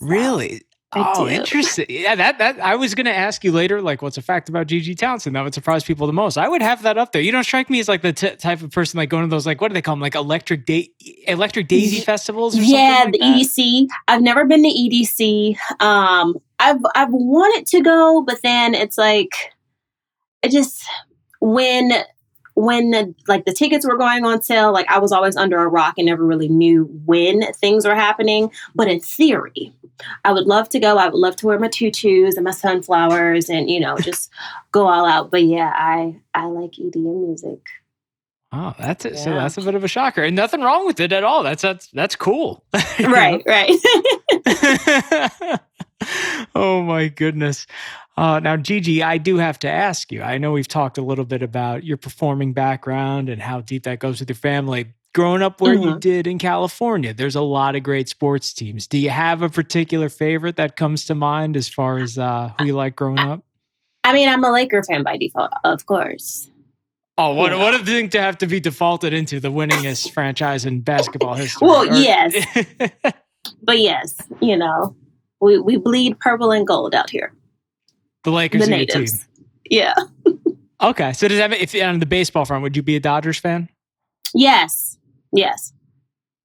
So, 0.00 0.06
Really? 0.06 0.62
I 0.94 1.12
oh, 1.16 1.24
do. 1.26 1.30
interesting. 1.30 1.86
Yeah, 1.88 2.14
that 2.16 2.36
that 2.36 2.60
I 2.60 2.76
was 2.76 2.94
going 2.94 3.06
to 3.06 3.14
ask 3.14 3.42
you 3.44 3.50
later, 3.52 3.80
like, 3.80 4.02
what's 4.02 4.18
a 4.18 4.22
fact 4.22 4.50
about 4.50 4.66
Gigi 4.66 4.94
Townson 4.94 5.32
that 5.32 5.42
would 5.42 5.54
surprise 5.54 5.84
people 5.84 6.06
the 6.06 6.12
most? 6.12 6.36
I 6.36 6.46
would 6.46 6.60
have 6.60 6.82
that 6.82 6.98
up 6.98 7.12
there. 7.12 7.22
You 7.22 7.32
don't 7.32 7.44
strike 7.44 7.70
me 7.70 7.80
as 7.80 7.88
like 7.88 8.02
the 8.02 8.12
t- 8.12 8.36
type 8.36 8.60
of 8.60 8.70
person 8.72 8.98
like 8.98 9.08
going 9.08 9.24
to 9.24 9.30
those 9.30 9.46
like 9.46 9.60
what 9.62 9.68
do 9.68 9.74
they 9.74 9.80
call 9.80 9.94
them, 9.94 10.02
like 10.02 10.14
electric 10.14 10.66
da- 10.66 10.92
electric 11.26 11.68
daisy 11.68 12.00
festivals? 12.00 12.58
Or 12.58 12.62
yeah, 12.62 13.04
something 13.04 13.20
the 13.20 13.26
like 13.26 13.36
that? 13.36 13.42
EDC. 13.42 13.86
I've 14.08 14.20
never 14.20 14.44
been 14.44 14.62
to 14.64 14.68
EDC. 14.68 15.56
Um, 15.80 16.36
I've 16.58 16.80
I've 16.94 17.10
wanted 17.12 17.66
to 17.68 17.80
go, 17.80 18.22
but 18.22 18.40
then 18.42 18.74
it's 18.74 18.98
like 18.98 19.32
it 20.42 20.50
just 20.50 20.84
when 21.40 21.90
when 22.54 22.90
the, 22.90 23.14
like 23.28 23.44
the 23.44 23.52
tickets 23.52 23.86
were 23.86 23.96
going 23.96 24.24
on 24.24 24.42
sale, 24.42 24.72
like 24.72 24.90
I 24.90 24.98
was 24.98 25.12
always 25.12 25.36
under 25.36 25.58
a 25.58 25.68
rock 25.68 25.94
and 25.96 26.06
never 26.06 26.24
really 26.24 26.48
knew 26.48 26.84
when 27.04 27.52
things 27.54 27.86
were 27.86 27.94
happening. 27.94 28.50
But 28.74 28.88
in 28.88 29.00
theory, 29.00 29.72
I 30.24 30.32
would 30.32 30.46
love 30.46 30.68
to 30.70 30.80
go. 30.80 30.96
I 30.96 31.08
would 31.08 31.18
love 31.18 31.36
to 31.36 31.46
wear 31.46 31.58
my 31.58 31.68
tutus 31.68 32.36
and 32.36 32.44
my 32.44 32.50
sunflowers 32.50 33.48
and 33.48 33.70
you 33.70 33.80
know 33.80 33.96
just 33.98 34.30
go 34.72 34.86
all 34.86 35.06
out. 35.06 35.30
But 35.30 35.44
yeah, 35.44 35.72
I 35.74 36.16
I 36.34 36.46
like 36.46 36.72
EDM 36.72 37.26
music. 37.26 37.60
Oh, 38.54 38.74
that's 38.78 39.06
it. 39.06 39.16
So 39.16 39.30
that's 39.30 39.56
a 39.56 39.62
bit 39.62 39.74
of 39.74 39.82
a 39.82 39.88
shocker, 39.88 40.22
and 40.22 40.36
nothing 40.36 40.60
wrong 40.60 40.84
with 40.86 41.00
it 41.00 41.12
at 41.12 41.24
all. 41.24 41.42
That's 41.42 41.62
that's 41.62 41.88
that's 41.88 42.16
cool. 42.16 42.64
Right, 43.00 43.42
right. 43.46 43.70
oh 46.54 46.82
my 46.82 47.08
goodness. 47.08 47.66
Uh, 48.16 48.38
now, 48.40 48.56
Gigi, 48.56 49.02
I 49.02 49.16
do 49.18 49.38
have 49.38 49.58
to 49.60 49.68
ask 49.68 50.12
you. 50.12 50.22
I 50.22 50.36
know 50.38 50.52
we've 50.52 50.68
talked 50.68 50.98
a 50.98 51.02
little 51.02 51.24
bit 51.24 51.42
about 51.42 51.82
your 51.84 51.96
performing 51.96 52.52
background 52.52 53.28
and 53.28 53.40
how 53.40 53.60
deep 53.62 53.84
that 53.84 54.00
goes 54.00 54.20
with 54.20 54.28
your 54.28 54.36
family. 54.36 54.86
Growing 55.14 55.42
up 55.42 55.60
where 55.60 55.74
you 55.74 55.80
Mhm. 55.94 56.00
did 56.00 56.26
in 56.26 56.38
California, 56.38 57.12
there's 57.12 57.34
a 57.34 57.40
lot 57.42 57.74
of 57.76 57.82
great 57.82 58.08
sports 58.08 58.52
teams. 58.52 58.86
Do 58.86 58.98
you 58.98 59.10
have 59.10 59.42
a 59.42 59.48
particular 59.48 60.08
favorite 60.08 60.56
that 60.56 60.76
comes 60.76 61.04
to 61.06 61.14
mind 61.14 61.56
as 61.56 61.68
far 61.68 61.98
as 61.98 62.18
uh, 62.18 62.52
who 62.58 62.66
you 62.66 62.74
like 62.74 62.96
growing 62.96 63.18
up? 63.18 63.42
I 64.04 64.12
mean, 64.14 64.28
I'm 64.28 64.42
a 64.44 64.50
Laker 64.50 64.82
fan 64.82 65.02
by 65.02 65.16
default, 65.16 65.52
of 65.64 65.84
course. 65.86 66.48
Oh, 67.18 67.34
what 67.34 67.52
Yeah. 67.52 67.58
what 67.62 67.74
a 67.74 67.84
thing 67.84 68.08
to 68.10 68.20
have 68.22 68.38
to 68.38 68.46
be 68.46 68.58
defaulted 68.58 69.12
into 69.12 69.38
the 69.38 69.52
winningest 69.52 70.12
franchise 70.12 70.64
in 70.64 70.80
basketball 70.80 71.34
history. 71.34 71.68
Well, 71.68 71.82
Or- 71.88 71.94
yes. 71.94 72.34
But 73.64 73.80
yes, 73.80 74.16
you 74.40 74.56
know, 74.56 74.94
we, 75.40 75.58
we 75.58 75.76
bleed 75.76 76.18
purple 76.20 76.52
and 76.52 76.66
gold 76.66 76.94
out 76.94 77.10
here. 77.10 77.32
The 78.24 78.30
Lakers 78.30 78.66
the 78.66 78.74
are 78.74 78.76
your 78.78 78.86
team. 78.86 79.06
Yeah. 79.68 79.94
Okay, 80.82 81.12
so 81.12 81.28
does 81.28 81.38
that 81.38 81.48
mean 81.48 81.60
if 81.60 81.80
on 81.80 82.00
the 82.00 82.06
baseball 82.06 82.44
front, 82.44 82.64
would 82.64 82.76
you 82.76 82.82
be 82.82 82.96
a 82.96 83.00
Dodgers 83.00 83.38
fan? 83.38 83.68
Yes. 84.34 84.98
Yes. 85.32 85.72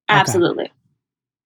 Absolutely. 0.10 0.72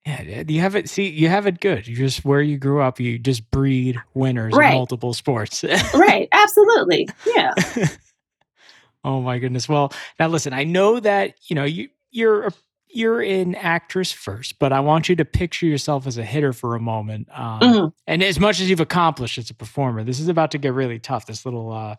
Yeah, 0.05 0.21
yeah, 0.23 0.43
you 0.45 0.59
have 0.59 0.75
it. 0.75 0.89
See, 0.89 1.07
you 1.07 1.29
have 1.29 1.47
it 1.47 1.61
good. 1.61 1.87
You 1.87 1.95
just 1.95 2.25
where 2.25 2.41
you 2.41 2.57
grew 2.57 2.81
up, 2.81 2.99
you 2.99 3.17
just 3.17 3.49
breed 3.49 3.97
winners 4.13 4.53
Right. 4.53 4.71
in 4.71 4.77
multiple 4.77 5.13
sports. 5.13 5.63
Right. 5.93 6.27
Absolutely. 6.33 7.07
Yeah. 7.33 7.53
oh 9.05 9.21
my 9.21 9.39
goodness. 9.39 9.69
Well, 9.69 9.93
now 10.19 10.27
listen. 10.27 10.51
I 10.51 10.65
know 10.65 10.99
that 10.99 11.35
you 11.47 11.55
know 11.55 11.63
you 11.63 11.89
you're 12.09 12.47
a, 12.47 12.51
you're 12.93 13.21
an 13.21 13.55
actress 13.55 14.11
first, 14.11 14.59
but 14.59 14.71
I 14.73 14.79
want 14.79 15.09
you 15.09 15.15
to 15.17 15.25
picture 15.25 15.65
yourself 15.65 16.07
as 16.07 16.17
a 16.17 16.23
hitter 16.23 16.53
for 16.53 16.75
a 16.75 16.79
moment. 16.79 17.27
Um, 17.31 17.59
Mhm. 17.61 17.93
And 18.07 18.23
as 18.23 18.39
much 18.39 18.59
as 18.59 18.69
you've 18.69 18.79
accomplished 18.79 19.37
as 19.37 19.49
a 19.49 19.53
performer, 19.53 20.03
this 20.03 20.19
is 20.19 20.27
about 20.27 20.51
to 20.51 20.57
get 20.57 20.73
really 20.73 20.99
tough. 20.99 21.25
This 21.25 21.45
little 21.45 21.71
uh, 21.71 21.95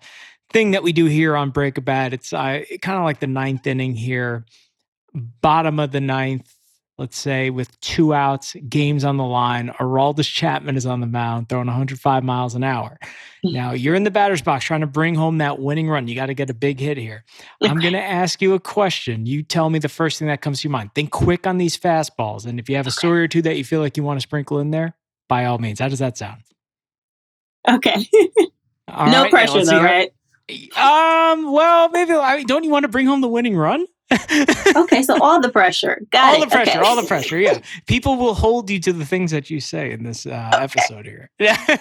thing 0.53 0.73
that 0.73 0.83
we 0.83 0.93
do 0.93 1.07
here 1.07 1.37
on 1.37 1.51
Break 1.51 1.79
a 1.79 1.81
Bat, 1.81 2.13
it's 2.13 2.33
uh, 2.33 2.61
kind 2.83 2.99
of 2.99 3.05
like 3.05 3.21
the 3.21 3.27
ninth 3.27 3.67
inning 3.67 3.95
here, 3.95 4.45
bottom 5.15 5.79
of 5.81 5.93
the 5.93 6.01
ninth, 6.01 6.53
let's 6.99 7.19
say, 7.19 7.51
with 7.51 7.81
two 7.81 8.15
outs, 8.15 8.55
games 8.69 9.05
on 9.05 9.17
the 9.17 9.25
line. 9.25 9.69
Aroldis 9.81 10.33
Chapman 10.33 10.77
is 10.77 10.87
on 10.87 11.01
the 11.01 11.07
mound, 11.07 11.49
throwing 11.49 11.67
105 11.67 12.25
miles 12.25 12.55
an 12.55 12.65
hour. 12.65 12.99
Now 13.45 13.73
you're 13.73 13.97
in 13.97 14.05
the 14.05 14.11
batter's 14.13 14.41
box 14.41 14.65
trying 14.65 14.83
to 14.83 14.87
bring 14.87 15.17
home 15.17 15.39
that 15.39 15.59
winning 15.59 15.89
run. 15.89 16.07
You 16.07 16.15
got 16.15 16.27
to 16.27 16.35
get 16.35 16.49
a 16.49 16.55
big 16.55 16.79
hit 16.79 16.97
here. 16.97 17.25
I'm 17.61 17.81
going 17.81 17.95
to 17.95 18.01
ask 18.01 18.41
you 18.41 18.55
a 18.55 18.61
question. 18.61 19.27
You 19.27 19.43
tell 19.43 19.69
me 19.69 19.81
the 19.81 19.89
first 19.89 20.21
thing 20.21 20.29
that 20.29 20.43
comes 20.43 20.61
to 20.61 20.69
your 20.69 20.71
mind. 20.71 20.91
Think 20.95 21.11
quick 21.11 21.45
on 21.45 21.59
these 21.59 21.77
fastballs. 21.77 22.47
And 22.47 22.61
if 22.61 22.69
you 22.69 22.77
have 22.77 22.87
a 22.87 22.93
story 22.93 23.21
or 23.21 23.27
two 23.27 23.43
that 23.43 23.57
you 23.57 23.65
feel 23.65 23.81
like 23.81 23.97
you 23.97 24.05
want 24.05 24.21
to 24.21 24.23
sprinkle 24.23 24.61
in 24.61 24.71
there, 24.71 24.95
by 25.29 25.47
all 25.47 25.59
means. 25.59 25.81
How 25.81 25.89
does 25.89 25.99
that 26.01 26.19
sound? 26.19 26.43
Okay. 27.69 28.07
All 28.89 29.11
no 29.11 29.23
right, 29.23 29.31
pressure 29.31 29.65
though, 29.65 29.83
right? 29.83 30.13
Um. 30.77 31.51
Well, 31.51 31.89
maybe. 31.89 32.13
I 32.13 32.37
mean, 32.37 32.47
don't 32.47 32.65
you 32.65 32.71
want 32.71 32.83
to 32.83 32.89
bring 32.89 33.07
home 33.07 33.23
the 33.23 33.29
winning 33.29 33.57
run? 33.57 33.87
Okay. 34.77 35.03
So 35.03 35.21
all 35.23 35.41
the 35.41 35.51
pressure. 35.51 36.01
Got 36.11 36.35
all 36.35 36.43
it. 36.43 36.47
the 36.47 36.51
pressure. 36.51 36.79
Okay. 36.79 36.89
All 36.89 36.97
the 37.01 37.07
pressure. 37.07 37.39
Yeah. 37.39 37.61
People 37.87 38.17
will 38.17 38.35
hold 38.35 38.71
you 38.71 38.81
to 38.81 38.93
the 38.93 39.05
things 39.05 39.31
that 39.31 39.51
you 39.51 39.61
say 39.61 39.93
in 39.93 40.03
this 40.05 40.27
uh, 40.27 40.51
episode 40.55 41.07
here. 41.07 41.31
Yeah. 41.39 41.79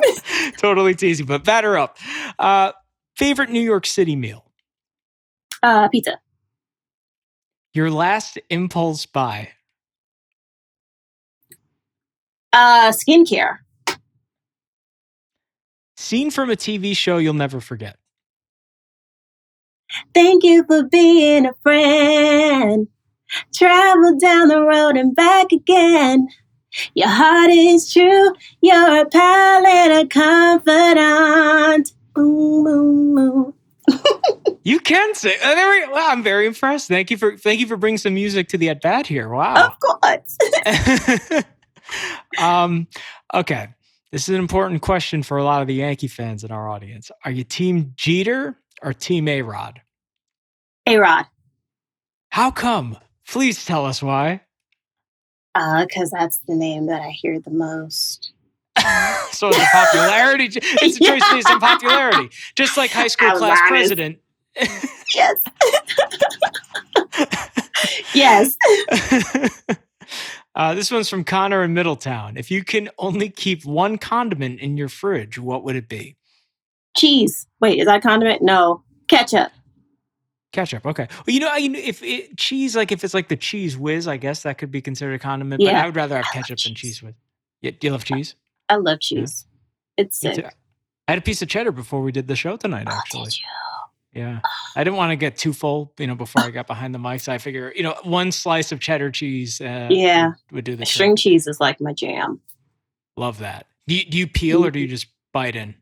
totally 0.58 0.94
teasing, 0.94 1.26
but 1.26 1.44
batter 1.44 1.76
up. 1.76 1.98
Uh, 2.38 2.72
favorite 3.16 3.50
New 3.50 3.60
York 3.60 3.86
City 3.86 4.16
meal. 4.16 4.44
Uh, 5.62 5.88
pizza. 5.88 6.18
Your 7.74 7.90
last 7.90 8.38
impulse 8.48 9.06
buy. 9.06 9.50
Uh, 12.52 12.92
skincare. 12.92 13.58
Scene 15.96 16.30
from 16.30 16.50
a 16.50 16.56
TV 16.56 16.96
show 16.96 17.18
you'll 17.18 17.34
never 17.34 17.60
forget. 17.60 17.99
Thank 20.14 20.44
you 20.44 20.64
for 20.64 20.84
being 20.84 21.46
a 21.46 21.52
friend. 21.62 22.88
Travel 23.54 24.18
down 24.18 24.48
the 24.48 24.60
road 24.60 24.96
and 24.96 25.14
back 25.14 25.52
again. 25.52 26.28
Your 26.94 27.08
heart 27.08 27.50
is 27.50 27.92
true. 27.92 28.32
You're 28.60 29.02
a 29.02 29.06
pal 29.06 29.66
and 29.66 29.92
a 29.92 30.06
confidant. 30.06 31.92
Boom, 32.14 32.64
boom, 32.64 33.14
boom. 33.14 33.54
You 34.62 34.78
can 34.78 35.14
sing. 35.14 35.36
Uh, 35.42 35.54
there 35.54 35.70
we, 35.70 35.92
wow, 35.92 36.08
I'm 36.10 36.22
very 36.22 36.46
impressed. 36.46 36.86
Thank 36.86 37.10
you 37.10 37.16
for 37.16 37.36
thank 37.36 37.60
you 37.60 37.66
for 37.66 37.78
bringing 37.78 37.96
some 37.96 38.12
music 38.12 38.48
to 38.48 38.58
the 38.58 38.68
at 38.68 38.82
bat 38.82 39.06
here. 39.06 39.30
Wow. 39.30 39.68
Of 39.68 39.80
course. 39.80 41.44
um, 42.38 42.86
okay. 43.32 43.68
This 44.12 44.28
is 44.28 44.34
an 44.34 44.40
important 44.40 44.82
question 44.82 45.22
for 45.22 45.38
a 45.38 45.44
lot 45.44 45.62
of 45.62 45.66
the 45.66 45.74
Yankee 45.74 46.08
fans 46.08 46.44
in 46.44 46.50
our 46.50 46.68
audience. 46.68 47.10
Are 47.24 47.30
you 47.30 47.42
team 47.42 47.94
Jeter 47.96 48.58
or 48.82 48.92
team 48.92 49.28
A 49.28 49.42
Rod? 49.42 49.80
A 50.86 50.96
Rod. 50.96 51.26
How 52.30 52.50
come? 52.50 52.96
Please 53.26 53.64
tell 53.64 53.86
us 53.86 54.02
why. 54.02 54.40
Uh, 55.54 55.84
because 55.84 56.10
that's 56.10 56.38
the 56.46 56.54
name 56.54 56.86
that 56.86 57.00
I 57.02 57.10
hear 57.10 57.40
the 57.40 57.50
most. 57.50 58.32
so 59.32 59.48
it's 59.52 59.58
a 59.58 59.66
popularity. 59.72 60.44
It's 60.52 61.00
a 61.00 61.04
choice 61.04 61.22
based 61.30 61.50
on 61.50 61.60
popularity, 61.60 62.30
just 62.54 62.76
like 62.76 62.90
high 62.90 63.08
school 63.08 63.30
class 63.32 63.58
Hilarious. 63.58 63.68
president. 63.68 64.18
Yes. 65.12 65.42
yes. 68.14 68.56
uh, 70.54 70.72
this 70.74 70.88
one's 70.92 71.08
from 71.08 71.24
Connor 71.24 71.64
in 71.64 71.74
Middletown. 71.74 72.36
If 72.36 72.48
you 72.48 72.62
can 72.62 72.90
only 72.96 73.28
keep 73.28 73.64
one 73.64 73.98
condiment 73.98 74.60
in 74.60 74.76
your 74.76 74.88
fridge, 74.88 75.36
what 75.36 75.64
would 75.64 75.74
it 75.74 75.88
be? 75.88 76.16
Cheese. 76.96 77.46
Wait, 77.60 77.78
is 77.78 77.86
that 77.86 78.02
condiment? 78.02 78.42
No. 78.42 78.82
Ketchup. 79.08 79.52
Ketchup. 80.52 80.84
Okay. 80.84 81.06
Well, 81.10 81.32
you 81.34 81.40
know, 81.40 81.46
know, 81.46 81.78
if 81.78 82.02
it, 82.02 82.36
cheese, 82.36 82.74
like 82.74 82.90
if 82.90 83.04
it's 83.04 83.14
like 83.14 83.28
the 83.28 83.36
Cheez 83.36 83.76
Whiz, 83.76 84.08
I 84.08 84.16
guess 84.16 84.42
that 84.42 84.58
could 84.58 84.70
be 84.70 84.80
considered 84.82 85.14
a 85.14 85.18
condiment. 85.18 85.60
But 85.60 85.66
Yeah. 85.72 85.82
I 85.82 85.86
would 85.86 85.94
rather 85.96 86.16
have 86.16 86.26
I 86.30 86.32
ketchup 86.32 86.58
than 86.58 86.74
cheese. 86.74 87.02
whiz. 87.02 87.14
Yeah, 87.62 87.70
do 87.78 87.86
you 87.86 87.92
love 87.92 88.04
cheese? 88.04 88.34
I 88.68 88.76
love 88.76 89.00
cheese. 89.00 89.46
It's 89.96 90.18
sick. 90.18 90.44
I 91.08 91.12
had 91.12 91.18
a 91.18 91.22
piece 91.22 91.42
of 91.42 91.48
cheddar 91.48 91.72
before 91.72 92.02
we 92.02 92.10
did 92.12 92.26
the 92.26 92.36
show 92.36 92.56
tonight. 92.56 92.86
Oh, 92.90 92.94
Actually, 92.96 93.30
yeah. 94.12 94.40
I 94.74 94.82
didn't 94.84 94.96
want 94.96 95.10
to 95.10 95.16
get 95.16 95.36
too 95.36 95.52
full, 95.52 95.92
you 95.98 96.06
know, 96.06 96.14
before 96.14 96.42
I 96.42 96.50
got 96.50 96.66
behind 96.66 96.94
the 96.94 96.98
mic. 96.98 97.20
So 97.20 97.32
I 97.32 97.38
figure, 97.38 97.72
you 97.76 97.82
know, 97.82 97.94
one 98.04 98.32
slice 98.32 98.72
of 98.72 98.80
cheddar 98.80 99.10
cheese, 99.10 99.60
uh, 99.60 99.88
Yeah. 99.90 100.32
would, 100.52 100.64
do 100.64 100.74
the 100.74 100.86
String 100.86 101.16
cheese 101.16 101.46
is 101.46 101.60
like 101.60 101.80
my 101.80 101.92
jam. 101.92 102.40
Love 103.16 103.38
that. 103.38 103.66
Do 103.86 103.94
you, 103.94 104.04
do 104.04 104.18
you 104.18 104.26
peel 104.26 104.64
or 104.64 104.70
do 104.70 104.78
you 104.80 104.88
just 104.88 105.06
bite 105.32 105.54
in? 105.56 105.74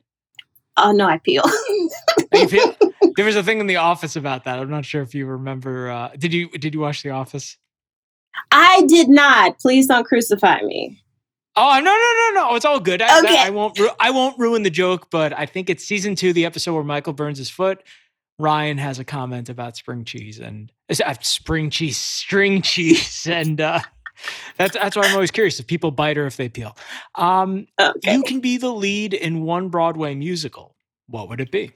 Oh 0.79 0.93
no, 0.93 1.07
I 1.07 1.19
peel. 1.19 1.45
Peel? 2.49 2.75
there 3.17 3.25
was 3.25 3.37
a 3.37 3.43
thing 3.43 3.59
in 3.59 3.67
the 3.67 3.77
office 3.77 4.15
about 4.17 4.45
that. 4.45 4.59
I'm 4.59 4.71
not 4.71 4.85
sure 4.85 5.03
if 5.03 5.15
you 5.15 5.27
remember. 5.27 5.91
Uh, 5.91 6.11
did 6.19 6.33
you 6.33 6.49
did 6.51 6.75
you 6.75 6.81
watch 6.81 7.03
The 7.03 7.11
Office? 7.11 7.57
I 8.53 8.85
did 8.87 9.09
not. 9.09 9.59
Please 9.59 9.87
don't 9.87 10.05
crucify 10.05 10.61
me. 10.63 11.03
Oh 11.57 11.75
no 11.75 11.81
no 11.81 12.41
no 12.41 12.51
no! 12.51 12.55
It's 12.57 12.65
all 12.65 12.79
good. 12.79 13.03
I, 13.03 13.19
Okay. 13.21 13.39
I 13.39 13.51
won't. 13.51 13.79
Ru- 13.79 13.91
I 13.99 14.11
won't 14.11 14.39
ruin 14.39 14.63
the 14.63 14.71
joke, 14.71 15.09
but 15.11 15.33
I 15.37 15.47
think 15.47 15.69
it's 15.69 15.85
season 15.85 16.15
two, 16.15 16.33
the 16.33 16.45
episode 16.45 16.75
where 16.75 16.85
Michael 16.85 17.13
burns 17.13 17.39
his 17.39 17.51
foot. 17.51 17.83
Ryan 18.39 18.79
has 18.79 19.01
a 19.01 19.05
comment 19.05 19.49
about 19.49 19.77
spring 19.77 20.05
cheese 20.05 20.39
and 20.39 20.71
uh, 21.05 21.15
spring 21.23 21.71
cheese, 21.71 21.97
string 21.97 22.63
cheese, 22.63 23.27
and 23.29 23.61
uh, 23.61 23.81
that's 24.57 24.75
that's 24.77 24.97
why 24.97 25.03
I'm 25.05 25.15
always 25.15 25.31
curious 25.31 25.59
if 25.61 25.67
people 25.67 25.91
bite 25.91 26.19
or 26.19 26.27
if 26.27 26.37
they 26.37 26.49
peel. 26.49 26.77
Um, 27.15 27.67
Okay. 27.81 28.15
You 28.15 28.23
can 28.23 28.41
be 28.41 28.57
the 28.57 28.73
lead 28.73 29.15
in 29.15 29.43
one 29.43 29.69
Broadway 29.69 30.15
musical. 30.15 30.75
What 31.07 31.29
would 31.29 31.41
it 31.41 31.51
be? 31.51 31.73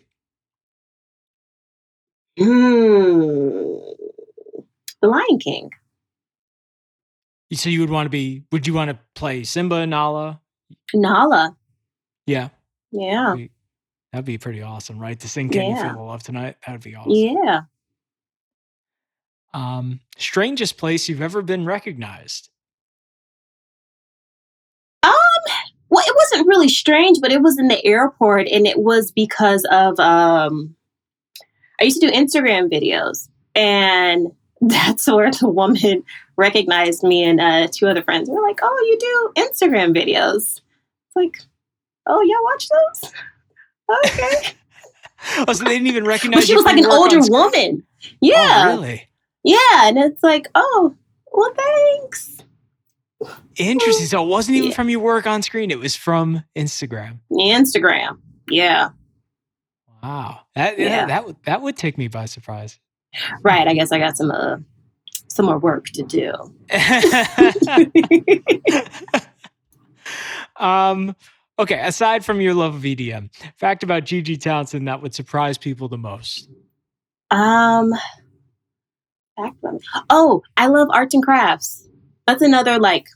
Mm. 2.39 3.81
The 5.01 5.09
Lion 5.09 5.39
King. 5.39 5.71
So 7.53 7.69
you 7.69 7.81
would 7.81 7.91
want 7.91 8.07
to 8.07 8.11
be? 8.11 8.45
Would 8.53 8.67
you 8.67 8.73
want 8.75 8.91
to 8.91 8.99
play 9.15 9.45
Simba 9.45 9.77
and 9.77 9.91
Nala? 9.91 10.41
Nala. 10.95 11.55
Yeah, 12.27 12.49
Yeah. 12.93 13.35
we- 13.35 13.51
that'd 14.13 14.25
be 14.25 14.39
pretty 14.39 14.63
awesome, 14.63 14.99
right? 14.99 15.19
To 15.21 15.29
sing 15.29 15.51
"Can 15.51 15.71
You 15.71 15.77
Feel 15.77 15.93
the 15.95 16.01
Love 16.03 16.23
Tonight"? 16.23 16.57
That 16.67 16.73
would 16.73 16.83
be 16.83 16.95
awesome. 16.95 17.13
Yeah. 17.13 17.61
Um, 19.55 20.01
strangest 20.17 20.79
place 20.79 21.09
you've 21.09 21.21
ever 21.23 21.43
been 21.43 21.65
recognized? 21.67 22.49
Um, 25.03 25.13
well, 25.91 26.05
it 26.07 26.15
wasn't 26.17 26.49
really 26.49 26.69
strange, 26.69 27.19
but 27.21 27.33
it 27.33 27.43
was 27.43 27.59
in 27.59 27.69
the 27.69 27.85
airport, 27.85 28.49
and 28.49 28.67
it 28.67 28.79
was 28.79 29.11
because 29.13 29.67
of 29.71 29.99
um, 30.01 30.75
I 31.81 31.85
used 31.85 32.01
to 32.01 32.07
do 32.11 32.13
Instagram 32.17 32.73
videos, 32.73 33.29
and 33.55 34.29
that's 34.61 35.07
where 35.07 35.31
the 35.31 35.49
woman 35.49 36.03
recognized 36.37 37.03
me 37.03 37.23
and 37.25 37.41
uh, 37.41 37.69
two 37.71 37.89
other 37.89 38.03
friends. 38.03 38.31
We're 38.31 38.43
like, 38.47 38.61
"Oh, 38.63 38.87
you 38.89 38.99
do 39.35 39.43
Instagram 39.43 39.95
videos?" 39.95 40.61
It's 40.61 41.17
like, 41.17 41.41
"Oh, 42.07 42.23
yeah, 42.23 42.37
watch 42.45 42.69
those." 42.69 43.13
Okay. 44.07 44.55
Oh, 45.47 45.53
so 45.53 45.63
they 45.63 45.75
didn't 45.75 45.87
even 45.87 46.03
but 46.03 46.09
recognize 46.15 46.47
she 46.47 46.51
you 46.51 46.57
was 46.57 46.65
like 46.65 46.77
an 46.79 46.87
older 46.87 47.19
on 47.19 47.29
woman. 47.31 47.87
Yeah, 48.21 48.65
Oh, 48.67 48.81
really? 48.81 49.09
Yeah, 49.45 49.89
and 49.89 49.99
it's 49.99 50.23
like, 50.23 50.47
"Oh, 50.55 50.95
well, 51.33 51.53
thanks." 51.57 52.39
Interesting. 53.57 54.07
So 54.07 54.23
it 54.25 54.29
wasn't 54.29 54.57
even 54.57 54.71
Yeah. 54.71 54.75
from 54.77 54.89
your 54.89 55.01
work 55.01 55.27
on 55.27 55.43
screen; 55.43 55.71
it 55.71 55.79
was 55.79 55.95
from 55.97 56.43
Instagram. 56.57 57.19
Instagram. 57.31 58.19
Yeah, 58.49 58.91
Wow, 60.03 60.41
that 60.57 60.79
yeah. 60.79 61.07
That 61.07 61.27
would 61.27 61.37
that 61.45 61.63
would 61.63 61.77
take 61.77 61.97
me 61.99 62.09
by 62.09 62.25
surprise. 62.27 62.79
right. 63.43 63.69
I 63.69 63.75
guess 63.75 63.93
I 63.93 63.99
got 63.99 64.17
some 64.17 64.31
uh, 64.33 64.57
some 65.29 65.47
more 65.47 65.59
work 65.59 65.87
to 65.95 66.03
do. 66.03 66.33
um. 70.57 71.15
Okay. 71.59 71.79
Aside 71.81 72.25
from 72.25 72.41
your 72.41 72.55
love 72.55 72.75
of 72.75 72.83
EDM, 72.83 73.31
fact 73.57 73.83
about 73.83 74.05
Gigi 74.05 74.37
Townson 74.37 74.87
that 74.87 75.03
would 75.03 75.15
surprise 75.15 75.59
people 75.59 75.89
the 75.89 75.99
most. 75.99 76.49
Um, 77.31 77.93
oh, 80.11 80.43
I 80.57 80.67
love 80.67 80.89
arts 80.93 81.15
and 81.15 81.23
crafts. 81.23 81.87
That's 82.27 82.43
another 82.43 82.79
like 82.79 83.07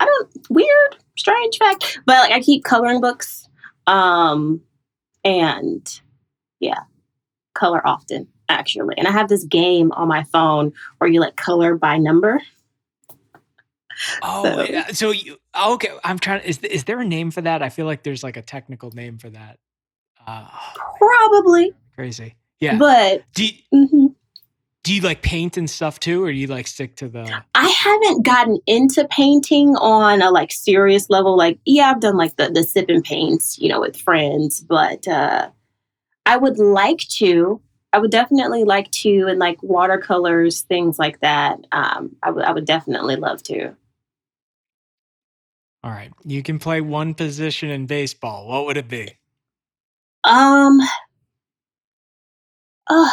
I 0.00 0.04
don't 0.04 0.30
weird, 0.50 0.96
strange 1.16 1.56
fact, 1.58 2.00
but 2.06 2.18
like 2.18 2.32
I 2.32 2.40
keep 2.40 2.64
coloring 2.64 3.00
books. 3.00 3.48
Um, 3.86 4.60
and 5.24 6.00
yeah, 6.60 6.80
color 7.54 7.86
often 7.86 8.28
actually, 8.48 8.94
and 8.98 9.06
I 9.08 9.10
have 9.12 9.28
this 9.28 9.44
game 9.44 9.92
on 9.92 10.08
my 10.08 10.24
phone 10.24 10.72
where 10.98 11.08
you 11.10 11.20
like 11.20 11.36
color 11.36 11.76
by 11.76 11.98
number. 11.98 12.40
Oh, 14.22 14.42
So- 14.42 14.62
yeah, 14.62 14.86
so 14.88 15.10
you 15.10 15.36
okay? 15.56 15.90
I'm 16.04 16.18
trying. 16.18 16.42
Is 16.42 16.58
is 16.58 16.84
there 16.84 17.00
a 17.00 17.04
name 17.04 17.30
for 17.30 17.42
that? 17.42 17.62
I 17.62 17.68
feel 17.68 17.86
like 17.86 18.02
there's 18.02 18.22
like 18.22 18.36
a 18.36 18.42
technical 18.42 18.90
name 18.90 19.18
for 19.18 19.30
that. 19.30 19.58
Uh, 20.26 20.46
Probably, 20.98 21.72
crazy. 21.94 22.36
Yeah. 22.60 22.78
but 22.78 23.24
do 23.34 23.44
you, 23.46 23.52
mhm. 23.74 24.11
Do 24.82 24.94
you 24.94 25.00
like 25.00 25.22
paint 25.22 25.56
and 25.56 25.70
stuff 25.70 26.00
too, 26.00 26.24
or 26.24 26.32
do 26.32 26.36
you 26.36 26.48
like 26.48 26.66
stick 26.66 26.96
to 26.96 27.08
the? 27.08 27.42
I 27.54 27.68
haven't 27.68 28.24
gotten 28.24 28.58
into 28.66 29.06
painting 29.08 29.76
on 29.76 30.22
a 30.22 30.30
like 30.30 30.52
serious 30.52 31.08
level. 31.08 31.36
Like, 31.36 31.58
yeah, 31.64 31.90
I've 31.90 32.00
done 32.00 32.16
like 32.16 32.36
the 32.36 32.50
the 32.50 32.64
sip 32.64 32.86
and 32.88 33.04
paints, 33.04 33.58
you 33.58 33.68
know, 33.68 33.80
with 33.80 33.96
friends, 33.96 34.60
but 34.60 35.06
uh 35.06 35.50
I 36.26 36.36
would 36.36 36.58
like 36.58 37.00
to. 37.16 37.60
I 37.92 37.98
would 37.98 38.10
definitely 38.10 38.64
like 38.64 38.90
to, 38.90 39.26
and 39.28 39.38
like 39.38 39.62
watercolors, 39.62 40.62
things 40.62 40.98
like 40.98 41.20
that. 41.20 41.58
Um, 41.72 42.16
I 42.22 42.30
would 42.30 42.44
I 42.44 42.52
would 42.52 42.64
definitely 42.64 43.16
love 43.16 43.42
to. 43.44 43.74
All 45.84 45.90
right, 45.90 46.12
you 46.24 46.42
can 46.42 46.58
play 46.58 46.80
one 46.80 47.12
position 47.14 47.70
in 47.70 47.86
baseball. 47.86 48.48
What 48.48 48.66
would 48.66 48.76
it 48.76 48.88
be? 48.88 49.16
Um. 50.24 50.80
Uh, 52.86 53.10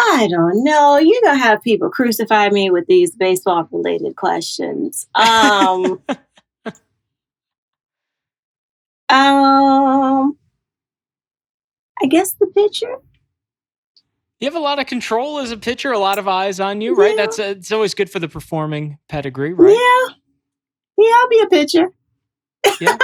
I 0.00 0.28
don't 0.30 0.62
know. 0.62 0.96
You're 0.98 1.20
gonna 1.24 1.38
have 1.38 1.62
people 1.62 1.90
crucify 1.90 2.50
me 2.50 2.70
with 2.70 2.86
these 2.86 3.10
baseball 3.12 3.68
related 3.72 4.16
questions. 4.16 5.06
Um. 5.14 6.00
um. 9.08 10.36
I 12.00 12.06
guess 12.08 12.34
the 12.34 12.46
pitcher. 12.46 12.96
You 14.40 14.46
have 14.46 14.54
a 14.54 14.60
lot 14.60 14.78
of 14.78 14.86
control 14.86 15.40
as 15.40 15.50
a 15.50 15.56
pitcher, 15.56 15.90
a 15.90 15.98
lot 15.98 16.18
of 16.18 16.28
eyes 16.28 16.60
on 16.60 16.80
you, 16.80 16.94
right? 16.94 17.10
Yeah. 17.10 17.16
That's 17.16 17.38
uh 17.40 17.54
it's 17.56 17.72
always 17.72 17.94
good 17.94 18.08
for 18.08 18.20
the 18.20 18.28
performing 18.28 18.98
pedigree, 19.08 19.52
right? 19.52 19.72
Yeah. 19.72 20.14
Yeah, 20.96 21.12
I'll 21.14 21.28
be 21.28 21.40
a 21.40 21.46
pitcher. 21.46 21.88
yeah, 22.80 22.96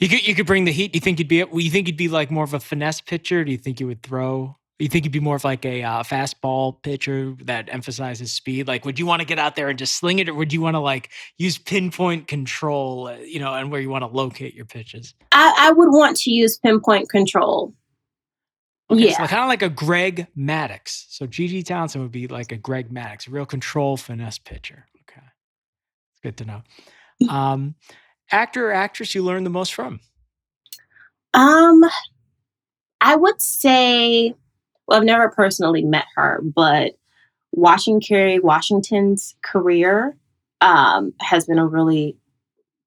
You 0.00 0.08
could 0.08 0.26
you 0.26 0.34
could 0.34 0.46
bring 0.46 0.64
the 0.64 0.72
heat. 0.72 0.92
Do 0.92 0.96
you 0.96 1.00
think 1.00 1.18
you'd 1.20 1.28
be 1.28 1.44
you 1.52 1.70
think 1.70 1.86
you'd 1.86 1.96
be 1.96 2.08
like 2.08 2.30
more 2.30 2.44
of 2.44 2.54
a 2.54 2.60
finesse 2.60 3.00
pitcher? 3.00 3.44
Do 3.44 3.52
you 3.52 3.58
think 3.58 3.78
you 3.78 3.86
would 3.86 4.02
throw? 4.02 4.56
You 4.80 4.88
think 4.88 5.04
you'd 5.04 5.12
be 5.12 5.20
more 5.20 5.36
of 5.36 5.44
like 5.44 5.64
a 5.64 5.84
uh, 5.84 6.02
fastball 6.02 6.82
pitcher 6.82 7.36
that 7.44 7.68
emphasizes 7.72 8.32
speed? 8.32 8.66
Like, 8.66 8.84
would 8.84 8.98
you 8.98 9.06
want 9.06 9.20
to 9.20 9.26
get 9.26 9.38
out 9.38 9.54
there 9.54 9.68
and 9.68 9.78
just 9.78 9.94
sling 9.96 10.18
it, 10.18 10.28
or 10.28 10.34
would 10.34 10.52
you 10.52 10.60
want 10.60 10.74
to 10.74 10.80
like 10.80 11.10
use 11.38 11.58
pinpoint 11.58 12.26
control? 12.26 13.06
uh, 13.06 13.16
You 13.18 13.38
know, 13.38 13.54
and 13.54 13.70
where 13.70 13.80
you 13.80 13.88
want 13.88 14.02
to 14.02 14.08
locate 14.08 14.54
your 14.54 14.64
pitches? 14.64 15.14
I, 15.30 15.54
I 15.58 15.72
would 15.72 15.90
want 15.90 16.16
to 16.18 16.30
use 16.32 16.58
pinpoint 16.58 17.08
control. 17.08 17.72
Okay, 18.90 19.08
yeah. 19.08 19.16
so 19.16 19.26
kind 19.26 19.42
of 19.42 19.48
like 19.48 19.62
a 19.62 19.68
Greg 19.68 20.26
Maddux. 20.36 21.06
So 21.08 21.26
Gigi 21.26 21.62
Townson 21.62 22.02
would 22.02 22.12
be 22.12 22.26
like 22.26 22.52
a 22.52 22.56
Greg 22.56 22.92
Maddux, 22.92 23.28
a 23.28 23.30
real 23.30 23.46
control 23.46 23.96
finesse 23.96 24.38
pitcher. 24.38 24.86
Okay, 25.08 25.24
it's 26.12 26.20
good 26.22 26.36
to 26.38 26.44
know. 26.44 26.62
Um, 27.32 27.76
actor 28.30 28.70
or 28.70 28.72
actress 28.72 29.14
you 29.14 29.22
learned 29.22 29.46
the 29.46 29.50
most 29.50 29.72
from? 29.72 30.00
Um, 31.32 31.84
I 33.00 33.16
would 33.16 33.40
say, 33.40 34.34
well, 34.86 34.98
I've 34.98 35.04
never 35.04 35.28
personally 35.28 35.82
met 35.82 36.06
her, 36.16 36.40
but 36.42 36.98
watching 37.52 38.00
Kerry 38.00 38.38
Washington's 38.38 39.34
career 39.42 40.16
um, 40.60 41.12
has 41.20 41.46
been 41.46 41.58
a 41.58 41.66
really, 41.66 42.16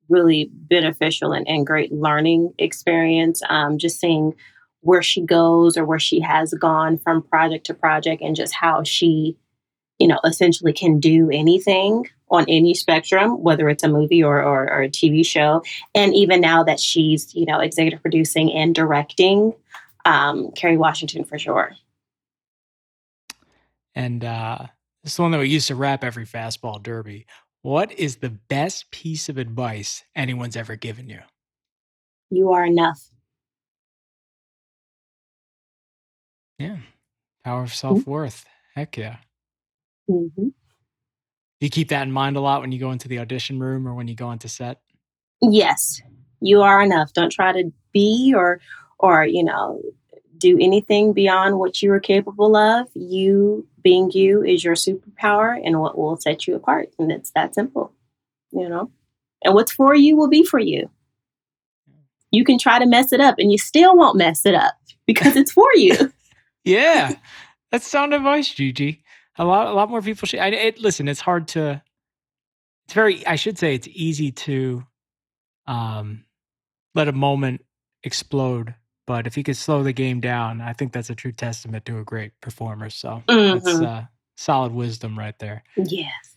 really 0.10 0.50
beneficial 0.52 1.32
and, 1.32 1.48
and 1.48 1.66
great 1.66 1.92
learning 1.92 2.54
experience. 2.58 3.42
Um, 3.50 3.78
just 3.78 4.00
seeing 4.00 4.34
where 4.82 5.02
she 5.02 5.22
goes 5.22 5.78
or 5.78 5.86
where 5.86 6.00
she 6.00 6.20
has 6.20 6.54
gone 6.54 6.98
from 6.98 7.24
project 7.24 7.66
to 7.68 7.74
project 7.74 8.22
and 8.22 8.36
just 8.36 8.54
how 8.54 8.84
she 8.84 9.38
you 10.00 10.08
know, 10.08 10.20
essentially 10.24 10.74
can 10.74 11.00
do 11.00 11.30
anything 11.32 12.08
on 12.30 12.46
any 12.48 12.74
spectrum, 12.74 13.42
whether 13.42 13.70
it's 13.70 13.84
a 13.84 13.88
movie 13.88 14.24
or, 14.24 14.42
or, 14.42 14.70
or 14.70 14.82
a 14.84 14.90
TV 14.90 15.26
show. 15.26 15.64
And 15.96 16.14
even 16.14 16.42
now 16.42 16.64
that 16.64 16.80
she's, 16.80 17.34
you 17.34 17.46
know, 17.46 17.60
executive 17.60 18.02
producing 18.02 18.52
and 18.52 18.76
directing, 18.76 19.54
um, 20.06 20.52
Kerry 20.52 20.78
Washington 20.78 21.24
for 21.24 21.40
sure. 21.40 21.72
And 23.98 24.24
uh, 24.24 24.60
this 25.04 25.14
is 25.14 25.16
the 25.16 25.24
one 25.24 25.32
that 25.32 25.40
we 25.40 25.50
used 25.50 25.70
to 25.70 25.76
wrap 25.76 26.04
every 26.04 26.28
fastball 26.28 26.82
derby. 26.84 27.26
What 27.64 27.92
is 27.92 28.18
the 28.18 28.30
best 28.30 28.92
piece 28.92 29.28
of 29.28 29.40
advice 29.40 30.04
anyone's 30.16 30.56
ever 30.56 30.76
given 30.76 31.10
you? 31.10 31.22
You 32.30 32.52
are 32.52 32.64
enough. 32.64 33.02
Yeah. 36.60 36.78
Power 37.44 37.64
of 37.64 37.74
self 37.74 38.06
worth. 38.06 38.46
Mm-hmm. 38.46 38.80
Heck 38.80 38.98
yeah. 38.98 39.18
Mm-hmm. 40.08 40.50
you 41.60 41.70
keep 41.70 41.90
that 41.90 42.04
in 42.04 42.12
mind 42.12 42.38
a 42.38 42.40
lot 42.40 42.62
when 42.62 42.72
you 42.72 42.80
go 42.80 42.92
into 42.92 43.08
the 43.08 43.18
audition 43.18 43.60
room 43.60 43.88
or 43.88 43.96
when 43.96 44.08
you 44.08 44.14
go 44.14 44.30
into 44.32 44.48
set? 44.48 44.80
Yes. 45.42 46.04
You 46.40 46.62
are 46.62 46.84
enough. 46.84 47.14
Don't 47.14 47.32
try 47.32 47.52
to 47.52 47.74
be 47.94 48.32
or 48.36 48.62
or, 49.00 49.26
you 49.26 49.44
know, 49.44 49.82
do 50.38 50.58
anything 50.60 51.14
beyond 51.14 51.60
what 51.60 51.82
you 51.82 51.92
are 51.92 52.00
capable 52.00 52.56
of. 52.56 52.88
You 52.94 53.68
being 53.82 54.12
you 54.12 54.44
is 54.44 54.64
your 54.64 54.76
superpower 54.76 55.60
and 55.64 55.80
what 55.80 55.98
will 55.98 56.18
set 56.18 56.48
you 56.48 56.56
apart. 56.56 56.90
And 57.00 57.12
it's 57.12 57.32
that 57.32 57.56
simple, 57.56 57.94
you 58.52 58.68
know? 58.68 58.92
And 59.44 59.54
what's 59.54 59.72
for 59.72 59.96
you 59.96 60.16
will 60.16 60.30
be 60.30 60.44
for 60.44 60.60
you. 60.60 60.90
You 62.32 62.44
can 62.44 62.60
try 62.60 62.80
to 62.80 62.86
mess 62.86 63.14
it 63.14 63.22
up 63.22 63.36
and 63.38 63.52
you 63.52 63.58
still 63.58 63.96
won't 63.96 64.18
mess 64.18 64.46
it 64.46 64.56
up 64.56 64.76
because 65.08 65.36
it's 65.36 65.52
for 65.52 65.70
you. 65.76 66.12
yeah. 66.64 67.16
That's 67.72 67.88
sound 67.88 68.14
advice, 68.14 68.50
Gigi. 68.54 69.04
A 69.38 69.46
lot, 69.46 69.68
a 69.68 69.74
lot 69.74 69.90
more 69.90 70.02
people 70.02 70.26
should. 70.26 70.40
I, 70.40 70.48
it, 70.48 70.80
listen, 70.80 71.08
it's 71.08 71.20
hard 71.20 71.50
to. 71.50 71.82
It's 72.86 72.94
very. 72.94 73.28
I 73.28 73.36
should 73.36 73.60
say 73.60 73.76
it's 73.76 73.90
easy 73.92 74.32
to, 74.32 74.84
um, 75.68 76.24
let 76.96 77.08
a 77.08 77.12
moment 77.14 77.64
explode 78.04 78.74
but 79.08 79.26
if 79.26 79.34
he 79.34 79.42
could 79.42 79.58
slow 79.58 79.82
the 79.82 79.94
game 79.94 80.20
down, 80.20 80.62
I 80.62 80.74
think 80.74 80.92
that's 80.92 81.10
a 81.10 81.16
true 81.16 81.32
testament 81.32 81.86
to 81.86 81.98
a 81.98 82.04
great 82.04 82.40
performer. 82.42 82.90
So 82.90 83.24
mm-hmm. 83.28 83.66
that's 83.66 83.80
uh, 83.80 84.06
solid 84.36 84.74
wisdom 84.74 85.18
right 85.18 85.38
there. 85.40 85.64
Yes. 85.78 86.36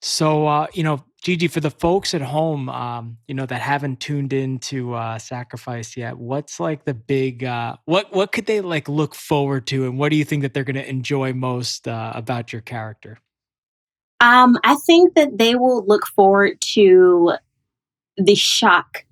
So 0.00 0.46
uh, 0.46 0.68
you 0.74 0.84
know, 0.84 1.02
Gigi, 1.22 1.48
for 1.48 1.58
the 1.58 1.70
folks 1.70 2.14
at 2.14 2.20
home, 2.20 2.68
um, 2.68 3.18
you 3.26 3.34
know 3.34 3.46
that 3.46 3.60
haven't 3.60 3.98
tuned 3.98 4.32
into 4.32 4.94
uh, 4.94 5.18
Sacrifice 5.18 5.96
yet, 5.96 6.16
what's 6.16 6.60
like 6.60 6.84
the 6.84 6.94
big 6.94 7.42
uh, 7.42 7.76
what 7.86 8.12
what 8.12 8.30
could 8.30 8.46
they 8.46 8.60
like 8.60 8.88
look 8.88 9.16
forward 9.16 9.66
to, 9.68 9.86
and 9.86 9.98
what 9.98 10.10
do 10.10 10.16
you 10.16 10.24
think 10.24 10.42
that 10.42 10.54
they're 10.54 10.64
going 10.64 10.76
to 10.76 10.88
enjoy 10.88 11.32
most 11.32 11.88
uh, 11.88 12.12
about 12.14 12.52
your 12.52 12.62
character? 12.62 13.18
Um, 14.20 14.56
I 14.62 14.76
think 14.86 15.14
that 15.14 15.38
they 15.38 15.54
will 15.54 15.84
look 15.86 16.06
forward 16.06 16.60
to 16.74 17.34
the 18.16 18.34
shock 18.34 19.04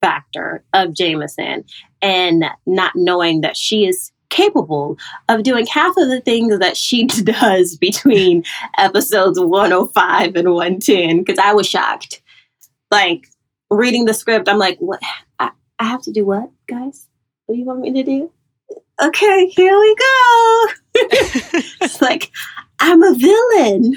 factor 0.00 0.62
of 0.72 0.94
Jameson 0.94 1.64
and 2.02 2.44
not 2.66 2.92
knowing 2.94 3.40
that 3.40 3.56
she 3.56 3.86
is 3.86 4.12
capable 4.30 4.98
of 5.28 5.42
doing 5.42 5.66
half 5.66 5.96
of 5.96 6.08
the 6.08 6.20
things 6.20 6.58
that 6.58 6.76
she 6.76 7.04
does 7.06 7.76
between 7.76 8.44
episodes 8.76 9.40
105 9.40 10.36
and 10.36 10.52
110 10.52 11.18
because 11.18 11.38
I 11.38 11.52
was 11.52 11.66
shocked. 11.66 12.22
Like 12.90 13.28
reading 13.70 14.04
the 14.04 14.14
script, 14.14 14.48
I'm 14.48 14.58
like, 14.58 14.78
what? 14.78 15.00
I, 15.38 15.50
I 15.78 15.84
have 15.84 16.02
to 16.02 16.12
do 16.12 16.24
what, 16.24 16.50
guys? 16.66 17.06
What 17.46 17.54
do 17.54 17.60
you 17.60 17.66
want 17.66 17.80
me 17.80 17.92
to 17.92 18.02
do? 18.02 18.30
Okay, 19.00 19.46
here 19.48 19.78
we 19.78 19.94
go. 19.94 20.66
it's 20.94 22.02
like, 22.02 22.30
I'm 22.80 23.02
a 23.02 23.14
villain. 23.14 23.94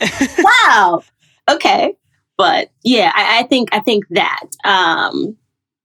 wow. 0.38 1.02
Okay 1.50 1.96
but 2.36 2.70
yeah, 2.82 3.12
I, 3.14 3.40
I 3.40 3.42
think 3.44 3.68
I 3.72 3.80
think 3.80 4.06
that 4.10 4.46
um, 4.64 5.36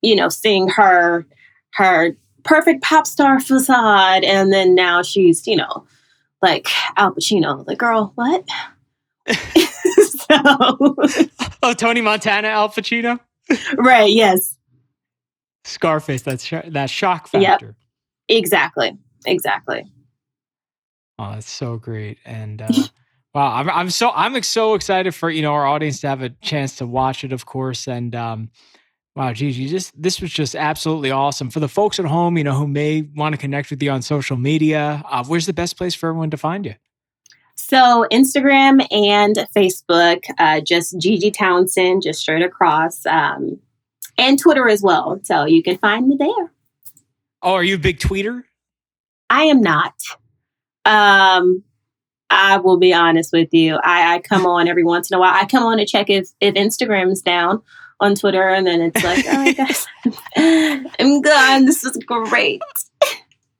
you 0.01 0.15
know, 0.15 0.29
seeing 0.29 0.67
her 0.69 1.25
her 1.73 2.15
perfect 2.43 2.81
pop 2.83 3.05
star 3.05 3.39
facade, 3.39 4.23
and 4.23 4.51
then 4.51 4.75
now 4.75 5.01
she's 5.01 5.45
you 5.45 5.55
know 5.55 5.85
like 6.41 6.67
Al 6.97 7.13
Pacino, 7.13 7.65
the 7.65 7.75
girl, 7.75 8.11
what? 8.15 8.47
so, 9.27 10.95
oh, 11.61 11.73
Tony 11.73 12.01
Montana, 12.01 12.47
Al 12.47 12.69
Pacino, 12.69 13.19
right? 13.77 14.11
Yes, 14.11 14.57
Scarface. 15.65 16.23
That's 16.23 16.43
sh- 16.43 16.53
that 16.67 16.89
shock 16.89 17.27
factor. 17.27 17.65
Yep. 17.67 17.75
Exactly. 18.29 18.97
Exactly. 19.25 19.85
Oh, 21.19 21.31
that's 21.33 21.49
so 21.49 21.77
great, 21.77 22.17
and. 22.25 22.61
Uh, 22.61 22.67
Wow, 23.33 23.53
I'm 23.53 23.69
I'm 23.69 23.89
so 23.91 24.11
I'm 24.11 24.41
so 24.41 24.73
excited 24.73 25.13
for 25.13 25.29
you 25.29 25.43
know 25.43 25.53
our 25.53 25.67
audience 25.67 26.01
to 26.01 26.07
have 26.07 26.21
a 26.21 26.29
chance 26.29 26.77
to 26.77 26.87
watch 26.87 27.23
it, 27.23 27.31
of 27.31 27.45
course, 27.45 27.87
and 27.87 28.15
um, 28.15 28.49
wow, 29.15 29.33
geez, 29.33 29.59
you 29.59 29.69
just 29.69 30.01
this 30.01 30.19
was 30.19 30.31
just 30.31 30.55
absolutely 30.55 31.11
awesome 31.11 31.51
for 31.51 31.59
the 31.59 31.67
folks 31.67 31.99
at 31.99 32.05
home, 32.05 32.37
you 32.37 32.43
know, 32.43 32.53
who 32.53 32.67
may 32.67 33.01
want 33.15 33.33
to 33.33 33.37
connect 33.37 33.69
with 33.69 33.83
you 33.83 33.91
on 33.91 34.01
social 34.01 34.37
media. 34.37 35.03
Uh, 35.05 35.23
where's 35.25 35.45
the 35.45 35.53
best 35.53 35.77
place 35.77 35.93
for 35.93 36.09
everyone 36.09 36.31
to 36.31 36.37
find 36.37 36.65
you? 36.65 36.73
So 37.55 38.07
Instagram 38.11 38.87
and 38.89 39.35
Facebook, 39.55 40.23
uh, 40.39 40.61
just 40.61 40.97
Gigi 40.97 41.29
Townson, 41.29 42.01
just 42.01 42.21
straight 42.21 42.41
across, 42.41 43.05
um, 43.05 43.59
and 44.17 44.39
Twitter 44.39 44.67
as 44.69 44.81
well. 44.81 45.19
So 45.23 45.45
you 45.45 45.61
can 45.61 45.77
find 45.77 46.07
me 46.07 46.15
there. 46.17 46.51
Oh, 47.43 47.53
are 47.53 47.63
you 47.63 47.75
a 47.75 47.79
big 47.79 47.99
tweeter? 47.99 48.43
I 49.29 49.43
am 49.43 49.61
not. 49.61 49.93
Um, 50.85 51.63
I 52.29 52.57
will 52.57 52.77
be 52.77 52.93
honest 52.93 53.33
with 53.33 53.53
you. 53.53 53.79
I, 53.83 54.15
I, 54.15 54.19
come 54.19 54.45
on 54.45 54.67
every 54.67 54.83
once 54.83 55.09
in 55.09 55.17
a 55.17 55.19
while. 55.19 55.33
I 55.33 55.45
come 55.45 55.63
on 55.63 55.77
to 55.77 55.85
check 55.85 56.09
if, 56.09 56.29
if 56.39 56.53
Instagram's 56.53 57.21
down 57.21 57.61
on 57.99 58.15
Twitter, 58.15 58.47
and 58.47 58.65
then 58.65 58.81
it's 58.81 59.03
like, 59.03 59.25
oh 59.27 59.33
my 59.33 59.53
gosh, 59.53 59.85
I'm 60.99 61.21
gone. 61.21 61.65
This 61.65 61.83
is 61.83 61.97
great. 61.97 62.61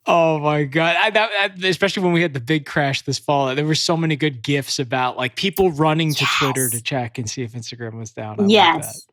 Oh 0.06 0.40
my 0.40 0.64
god! 0.64 0.96
I, 1.00 1.10
that, 1.12 1.64
especially 1.64 2.04
when 2.04 2.14
we 2.14 2.22
had 2.22 2.34
the 2.34 2.40
big 2.40 2.66
crash 2.66 3.04
this 3.04 3.20
fall, 3.20 3.54
there 3.54 3.66
were 3.66 3.76
so 3.76 3.96
many 3.98 4.16
good 4.16 4.42
gifs 4.42 4.80
about 4.80 5.18
like 5.18 5.36
people 5.36 5.72
running 5.72 6.14
to 6.14 6.24
yes. 6.24 6.36
Twitter 6.40 6.70
to 6.70 6.82
check 6.82 7.18
and 7.18 7.30
see 7.30 7.44
if 7.44 7.52
Instagram 7.52 7.94
was 7.94 8.12
down. 8.12 8.40
I 8.40 8.46
yes, 8.46 9.06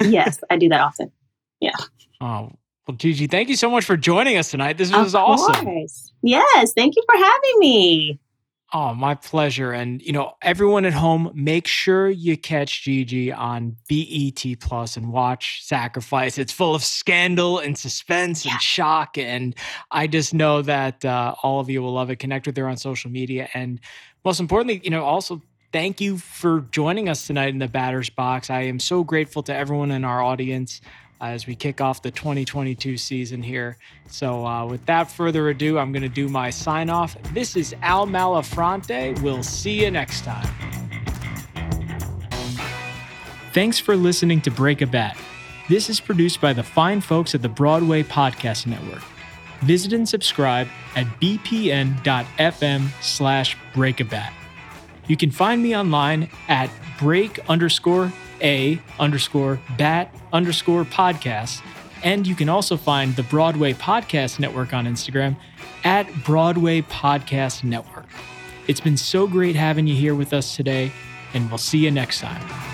yes, 0.00 0.38
I 0.50 0.56
do 0.56 0.68
that 0.68 0.80
often. 0.80 1.10
Yeah. 1.60 1.72
Oh 2.20 2.52
well, 2.86 2.96
Gigi, 2.96 3.26
thank 3.26 3.48
you 3.48 3.56
so 3.56 3.70
much 3.70 3.84
for 3.84 3.96
joining 3.96 4.36
us 4.36 4.50
tonight. 4.50 4.76
This 4.76 4.92
was 4.92 5.14
of 5.14 5.22
awesome. 5.22 5.64
Course. 5.64 6.12
Yes, 6.22 6.72
thank 6.74 6.94
you 6.96 7.02
for 7.06 7.16
having 7.16 7.58
me. 7.58 8.20
Oh, 8.76 8.92
my 8.92 9.14
pleasure. 9.14 9.70
And 9.70 10.02
you 10.02 10.12
know, 10.12 10.32
everyone 10.42 10.84
at 10.84 10.92
home, 10.92 11.30
make 11.32 11.68
sure 11.68 12.10
you 12.10 12.36
catch 12.36 12.82
Gigi 12.82 13.32
on 13.32 13.76
BET 13.88 14.44
Plus 14.58 14.96
and 14.96 15.12
watch 15.12 15.60
Sacrifice. 15.62 16.38
It's 16.38 16.52
full 16.52 16.74
of 16.74 16.82
scandal 16.82 17.60
and 17.60 17.78
suspense 17.78 18.44
yeah. 18.44 18.54
and 18.54 18.60
shock. 18.60 19.16
And 19.16 19.54
I 19.92 20.08
just 20.08 20.34
know 20.34 20.60
that 20.62 21.04
uh, 21.04 21.36
all 21.44 21.60
of 21.60 21.70
you 21.70 21.82
will 21.82 21.92
love 21.92 22.10
it. 22.10 22.16
Connect 22.16 22.46
with 22.46 22.56
her 22.56 22.66
on 22.66 22.76
social 22.76 23.12
media. 23.12 23.48
And 23.54 23.78
most 24.24 24.40
importantly, 24.40 24.80
you 24.82 24.90
know, 24.90 25.04
also 25.04 25.40
thank 25.72 26.00
you 26.00 26.18
for 26.18 26.62
joining 26.72 27.08
us 27.08 27.28
tonight 27.28 27.50
in 27.50 27.60
the 27.60 27.68
batter's 27.68 28.10
box. 28.10 28.50
I 28.50 28.62
am 28.62 28.80
so 28.80 29.04
grateful 29.04 29.44
to 29.44 29.54
everyone 29.54 29.92
in 29.92 30.04
our 30.04 30.20
audience 30.20 30.80
as 31.30 31.46
we 31.46 31.54
kick 31.54 31.80
off 31.80 32.02
the 32.02 32.10
2022 32.10 32.96
season 32.96 33.42
here. 33.42 33.76
So, 34.08 34.46
uh, 34.46 34.66
without 34.66 35.10
further 35.10 35.48
ado, 35.48 35.78
I'm 35.78 35.92
going 35.92 36.02
to 36.02 36.08
do 36.08 36.28
my 36.28 36.50
sign 36.50 36.90
off. 36.90 37.16
This 37.32 37.56
is 37.56 37.74
Al 37.82 38.06
Malafronte. 38.06 39.20
We'll 39.22 39.42
see 39.42 39.82
you 39.82 39.90
next 39.90 40.24
time. 40.24 40.48
Thanks 43.52 43.78
for 43.78 43.96
listening 43.96 44.40
to 44.42 44.50
Break 44.50 44.82
a 44.82 44.86
Bat. 44.86 45.16
This 45.68 45.88
is 45.88 46.00
produced 46.00 46.40
by 46.40 46.52
the 46.52 46.62
fine 46.62 47.00
folks 47.00 47.34
at 47.34 47.42
the 47.42 47.48
Broadway 47.48 48.02
Podcast 48.02 48.66
Network. 48.66 49.02
Visit 49.62 49.92
and 49.92 50.08
subscribe 50.08 50.68
at 50.94 51.06
bpn.fm 51.20 52.88
slash 53.02 53.56
breakabat. 53.72 54.30
You 55.06 55.16
can 55.16 55.30
find 55.30 55.62
me 55.62 55.76
online 55.76 56.30
at 56.48 56.70
break 56.98 57.38
underscore 57.48 58.12
a 58.40 58.80
underscore 58.98 59.60
bat 59.78 60.14
underscore 60.32 60.84
podcast. 60.84 61.62
And 62.02 62.26
you 62.26 62.34
can 62.34 62.48
also 62.48 62.76
find 62.76 63.16
the 63.16 63.22
Broadway 63.22 63.72
Podcast 63.72 64.38
Network 64.38 64.74
on 64.74 64.84
Instagram 64.86 65.36
at 65.84 66.06
Broadway 66.24 66.82
Podcast 66.82 67.64
Network. 67.64 68.06
It's 68.66 68.80
been 68.80 68.96
so 68.96 69.26
great 69.26 69.56
having 69.56 69.86
you 69.86 69.94
here 69.94 70.14
with 70.14 70.32
us 70.32 70.56
today, 70.56 70.92
and 71.32 71.48
we'll 71.48 71.58
see 71.58 71.78
you 71.78 71.90
next 71.90 72.20
time. 72.20 72.73